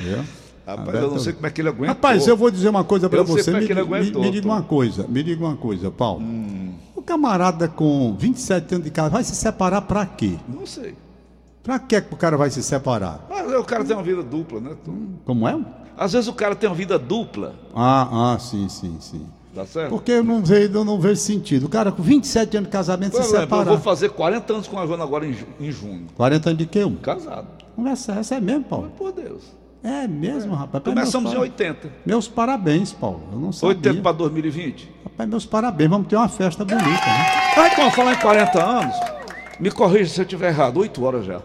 Viu? 0.03 0.23
Rapaz, 0.65 0.87
Beto- 0.91 0.97
eu 1.05 1.11
não 1.11 1.19
sei 1.19 1.33
como 1.33 1.47
é 1.47 1.49
que 1.49 1.61
ele 1.61 1.69
aguenta. 1.69 1.87
Rapaz, 1.87 2.25
eu 2.27 2.37
vou 2.37 2.49
dizer 2.49 2.69
uma 2.69 2.83
coisa 2.83 3.07
Eu 3.11 3.25
sei 3.27 3.35
você. 3.35 3.51
como 3.51 3.57
é 3.57 3.59
Me, 3.61 3.65
que 3.67 3.73
ele 3.73 3.83
me- 3.83 4.25
me 4.25 4.31
diga 4.31 4.47
uma 4.47 4.61
coisa, 4.61 5.05
me 5.07 5.21
diga 5.23 5.43
uma 5.45 5.55
coisa, 5.57 5.91
Paulo. 5.91 6.21
Hum. 6.21 6.73
O 6.95 7.01
camarada 7.01 7.67
com 7.67 8.15
27 8.17 8.75
anos 8.75 8.85
de 8.85 8.91
casado 8.91 9.11
vai 9.11 9.23
se 9.23 9.35
separar 9.35 9.81
pra 9.81 10.05
quê? 10.05 10.37
Não 10.47 10.65
sei. 10.65 10.95
Pra 11.61 11.79
que 11.79 11.99
que 12.01 12.13
o 12.13 12.17
cara 12.17 12.37
vai 12.37 12.49
se 12.49 12.61
separar? 12.63 13.25
Mas 13.29 13.51
o 13.53 13.63
cara 13.63 13.83
tem 13.83 13.95
uma 13.95 14.03
vida 14.03 14.23
dupla, 14.23 14.59
né? 14.61 14.71
Como 15.25 15.47
é? 15.47 15.59
Às 15.97 16.13
vezes 16.13 16.27
o 16.27 16.33
cara 16.33 16.55
tem 16.55 16.69
uma 16.69 16.75
vida 16.75 16.97
dupla. 16.97 17.55
Ah, 17.75 18.33
ah, 18.33 18.39
sim, 18.39 18.67
sim, 18.69 18.97
sim. 18.99 19.25
Tá 19.53 19.65
certo? 19.65 19.89
Porque 19.91 20.11
eu 20.13 20.23
não 20.23 20.41
vejo, 20.43 20.73
eu 20.73 20.83
não 20.85 20.99
vejo 20.99 21.21
sentido. 21.21 21.65
O 21.65 21.69
cara 21.69 21.91
com 21.91 22.01
27 22.01 22.57
anos 22.57 22.67
de 22.69 22.71
casamento 22.73 23.11
Por 23.11 23.23
se 23.23 23.35
eu 23.35 23.41
separar. 23.41 23.65
vou 23.65 23.77
fazer 23.79 24.09
40 24.09 24.51
anos 24.53 24.67
com 24.67 24.79
a 24.79 24.87
Joana 24.87 25.03
agora 25.03 25.25
em, 25.27 25.33
ju- 25.33 25.45
em 25.59 25.71
junho. 25.71 26.07
40 26.15 26.49
anos 26.49 26.57
de 26.57 26.65
quê? 26.65 26.83
um? 26.83 26.95
Casado. 26.95 27.47
Conversa 27.75 28.13
essa 28.13 28.35
é 28.35 28.41
mesmo, 28.41 28.63
Paulo? 28.63 28.91
Por 28.97 29.11
Deus. 29.11 29.43
É 29.83 30.07
mesmo, 30.07 30.55
rapaz. 30.55 30.81
Começamos 30.83 31.31
em 31.31 31.35
meus, 31.35 31.43
80. 31.43 31.89
meus 32.05 32.27
parabéns, 32.27 32.93
Paulo. 32.93 33.27
Eu 33.33 33.39
não 33.39 33.51
sabia. 33.51 33.75
80 33.75 34.01
para 34.01 34.11
2020. 34.13 34.89
Rapaz, 35.03 35.29
meus 35.29 35.45
parabéns. 35.45 35.89
Vamos 35.89 36.07
ter 36.07 36.15
uma 36.15 36.29
festa 36.29 36.63
bonita, 36.63 36.87
né? 36.87 37.25
Ah, 37.57 37.69
então, 37.71 37.91
falar 37.91 38.13
em 38.13 38.19
40 38.19 38.63
anos, 38.63 38.95
me 39.59 39.69
corrija 39.69 40.09
se 40.09 40.21
eu 40.21 40.23
estiver 40.23 40.47
errado, 40.49 40.77
8 40.77 41.03
horas 41.03 41.25
já. 41.25 41.41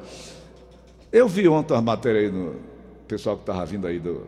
Eu 1.11 1.29
vi 1.29 1.49
ontem 1.49 1.75
uma 1.75 1.83
matéria 1.83 2.21
aí 2.21 2.31
no 2.31 2.55
pessoal 3.09 3.35
que 3.37 3.43
estava 3.43 3.67
vindo 3.67 3.87
aí 3.87 3.99
do, 3.99 4.27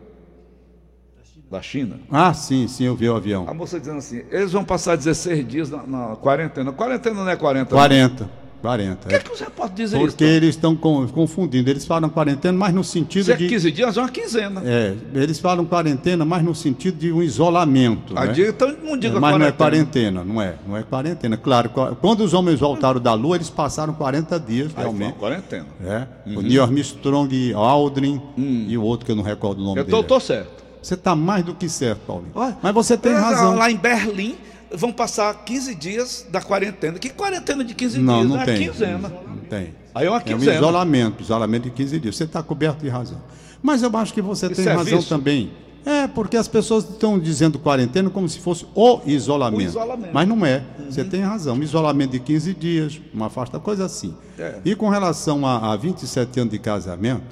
da 1.49 1.61
China. 1.61 1.99
Ah, 2.11 2.33
sim, 2.33 2.67
sim, 2.67 2.85
eu 2.85 2.95
vi 2.95 3.07
o 3.07 3.15
avião. 3.15 3.45
A 3.47 3.53
moça 3.53 3.79
dizendo 3.79 3.99
assim: 3.99 4.23
eles 4.29 4.51
vão 4.51 4.65
passar 4.65 4.97
16 4.97 5.47
dias 5.47 5.69
na, 5.69 5.83
na 5.83 6.15
quarentena. 6.17 6.71
Quarentena 6.73 7.23
não 7.23 7.29
é 7.29 7.35
40. 7.37 7.75
não. 8.25 8.40
40. 8.61 8.95
40. 8.95 8.95
Por 9.01 9.09
que, 9.09 9.15
é. 9.15 9.19
que 9.19 9.29
você 9.29 9.45
pode 9.49 9.73
dizer 9.73 9.97
Porque 9.99 10.23
isso? 10.23 10.33
eles 10.33 10.49
estão 10.49 10.75
confundindo. 10.75 11.69
Eles 11.69 11.85
falam 11.85 12.09
quarentena, 12.09 12.57
mas 12.57 12.73
no 12.73 12.83
sentido 12.83 13.25
Se 13.25 13.31
é 13.33 13.35
de. 13.35 13.47
15 13.49 13.71
dias, 13.71 13.97
é 13.97 13.99
uma 14.01 14.09
quinzena. 14.09 14.61
É, 14.63 14.95
eles 15.15 15.39
falam 15.39 15.65
quarentena, 15.65 16.23
mas 16.23 16.43
no 16.43 16.53
sentido 16.53 16.97
de 16.97 17.11
um 17.11 17.21
isolamento. 17.21 18.17
A 18.17 18.25
né? 18.27 18.33
dia, 18.33 18.49
então 18.49 18.71
não 18.83 18.97
diga 18.97 19.17
É, 19.17 19.19
mas 19.19 19.37
não 19.39 19.45
é 19.45 19.51
quarentena. 19.51 20.21
quarentena, 20.21 20.23
não 20.23 20.41
é. 20.41 20.55
Não 20.67 20.77
é 20.77 20.83
quarentena. 20.83 21.37
Claro, 21.37 21.69
qua- 21.69 21.95
quando 21.95 22.21
os 22.21 22.33
homens 22.33 22.59
voltaram 22.59 22.99
da 22.99 23.13
Lua, 23.13 23.35
eles 23.35 23.49
passaram 23.49 23.93
40 23.93 24.39
dias, 24.39 24.67
Aí 24.67 24.73
foi 24.73 24.83
realmente. 24.83 25.13
quarentena. 25.17 25.65
É. 25.83 26.07
O 26.35 26.41
Neil 26.41 26.61
Armstrong, 26.63 27.53
Aldrin 27.53 28.21
e 28.37 28.77
o 28.77 28.83
outro 28.83 29.05
que 29.05 29.11
eu 29.11 29.15
não 29.15 29.23
recordo 29.23 29.59
o 29.59 29.63
nome 29.63 29.79
Eu 29.81 29.85
tô, 29.85 29.97
dele. 29.97 30.07
tô 30.07 30.19
certo. 30.19 30.61
Você 30.81 30.95
está 30.95 31.15
mais 31.15 31.43
do 31.45 31.53
que 31.53 31.69
certo, 31.69 31.99
Paulinho. 32.07 32.31
Olha, 32.33 32.57
Mas 32.61 32.73
você 32.73 32.97
tem 32.97 33.13
razão. 33.13 33.55
Lá 33.55 33.69
em 33.69 33.77
Berlim, 33.77 34.35
vão 34.73 34.91
passar 34.91 35.33
15 35.43 35.75
dias 35.75 36.25
da 36.29 36.41
quarentena. 36.41 36.97
Que 36.99 37.09
quarentena 37.09 37.63
de 37.63 37.73
15 37.73 37.99
Não, 37.99 38.17
dias? 38.19 38.29
não 38.29 38.41
é 38.41 38.45
tem. 38.45 38.67
quinzena. 38.69 39.09
Não 39.09 39.37
tem. 39.49 39.73
Aí 39.93 40.05
é 40.05 40.09
uma 40.09 40.17
É 40.17 40.21
um 40.21 40.23
quinzena. 40.23 40.55
isolamento, 40.57 41.21
isolamento 41.23 41.63
de 41.63 41.71
15 41.71 41.99
dias. 41.99 42.15
Você 42.15 42.23
está 42.23 42.41
coberto 42.41 42.81
de 42.81 42.89
razão. 42.89 43.21
Mas 43.61 43.83
eu 43.83 43.95
acho 43.97 44.13
que 44.13 44.21
você 44.21 44.49
tem 44.49 44.65
razão 44.65 44.85
serviço? 44.85 45.09
também. 45.09 45.51
É, 45.83 46.05
porque 46.07 46.37
as 46.37 46.47
pessoas 46.47 46.87
estão 46.87 47.17
dizendo 47.19 47.57
quarentena 47.57 48.07
como 48.09 48.29
se 48.29 48.39
fosse 48.39 48.65
o 48.75 49.01
isolamento. 49.05 49.59
O 49.59 49.63
isolamento. 49.63 50.13
Mas 50.13 50.27
não 50.27 50.45
é. 50.45 50.63
Você 50.89 51.03
tem 51.03 51.21
razão. 51.21 51.55
Um 51.55 51.63
isolamento 51.63 52.11
de 52.11 52.19
15 52.19 52.53
dias, 52.53 53.01
uma 53.13 53.25
afasta, 53.27 53.59
coisa 53.59 53.85
assim. 53.85 54.13
É. 54.37 54.59
E 54.63 54.75
com 54.75 54.89
relação 54.89 55.45
a, 55.45 55.73
a 55.73 55.75
27 55.75 56.39
anos 56.39 56.51
de 56.53 56.59
casamento, 56.59 57.23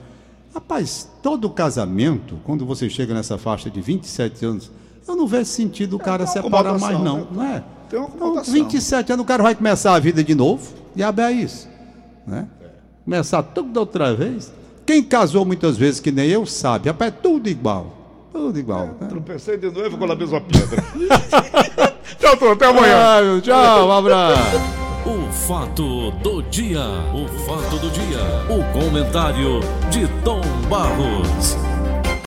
rapaz, 0.54 1.08
todo 1.22 1.48
casamento, 1.52 2.40
quando 2.44 2.66
você 2.66 2.90
chega 2.90 3.14
nessa 3.14 3.38
faixa 3.38 3.70
de 3.70 3.80
27 3.82 4.44
anos, 4.46 4.72
eu 5.12 5.16
não 5.16 5.28
vejo 5.28 5.46
sentido 5.46 5.96
o 5.96 6.00
cara 6.00 6.26
tem 6.26 6.42
uma 6.42 6.44
separar 6.44 6.80
mais, 6.80 7.00
não. 7.00 7.18
né? 7.18 7.26
Não 7.32 7.44
é? 7.44 7.64
Tem 7.90 8.00
uma 8.00 8.08
Então, 8.08 8.18
acomodação. 8.28 8.54
27 8.54 9.12
anos, 9.14 9.24
o 9.24 9.28
cara 9.28 9.42
vai 9.44 9.56
começar 9.56 9.94
a 9.96 10.00
vida 10.00 10.24
de 10.24 10.36
novo. 10.36 10.72
Diabo 10.96 11.22
é 11.22 11.32
isso. 11.32 11.68
Né? 12.28 12.48
Começar 13.06 13.42
tudo 13.44 13.72
da 13.72 13.80
outra 13.82 14.14
vez. 14.14 14.52
Quem 14.86 15.04
casou 15.04 15.46
muitas 15.46 15.78
vezes, 15.78 16.00
que 16.00 16.12
nem 16.12 16.28
eu, 16.30 16.46
sabe. 16.46 16.90
Rapaz, 16.90 17.12
é 17.12 17.16
tudo 17.22 17.48
igual. 17.50 17.96
Tudo 18.32 18.58
igual. 18.60 18.88
né? 19.00 19.08
Tropecei 19.08 19.58
de 19.58 19.70
novo 19.72 19.98
com 19.98 20.06
a 20.12 20.16
mesma 20.16 20.40
pedra. 20.42 20.84
Tchau, 22.20 22.38
Tom, 22.38 22.52
até 22.52 22.66
amanhã. 22.68 23.22
Meu, 23.22 23.42
tchau, 23.42 23.88
um 23.88 23.92
abraço. 23.92 24.58
O 25.06 25.32
fato 25.32 26.12
do 26.24 26.42
dia, 26.44 26.82
o 27.14 27.28
fato 27.46 27.78
do 27.80 27.90
dia, 27.90 28.20
o 28.50 28.64
comentário 28.80 29.60
de 29.90 30.08
Tom 30.24 30.42
Barros. 30.70 31.56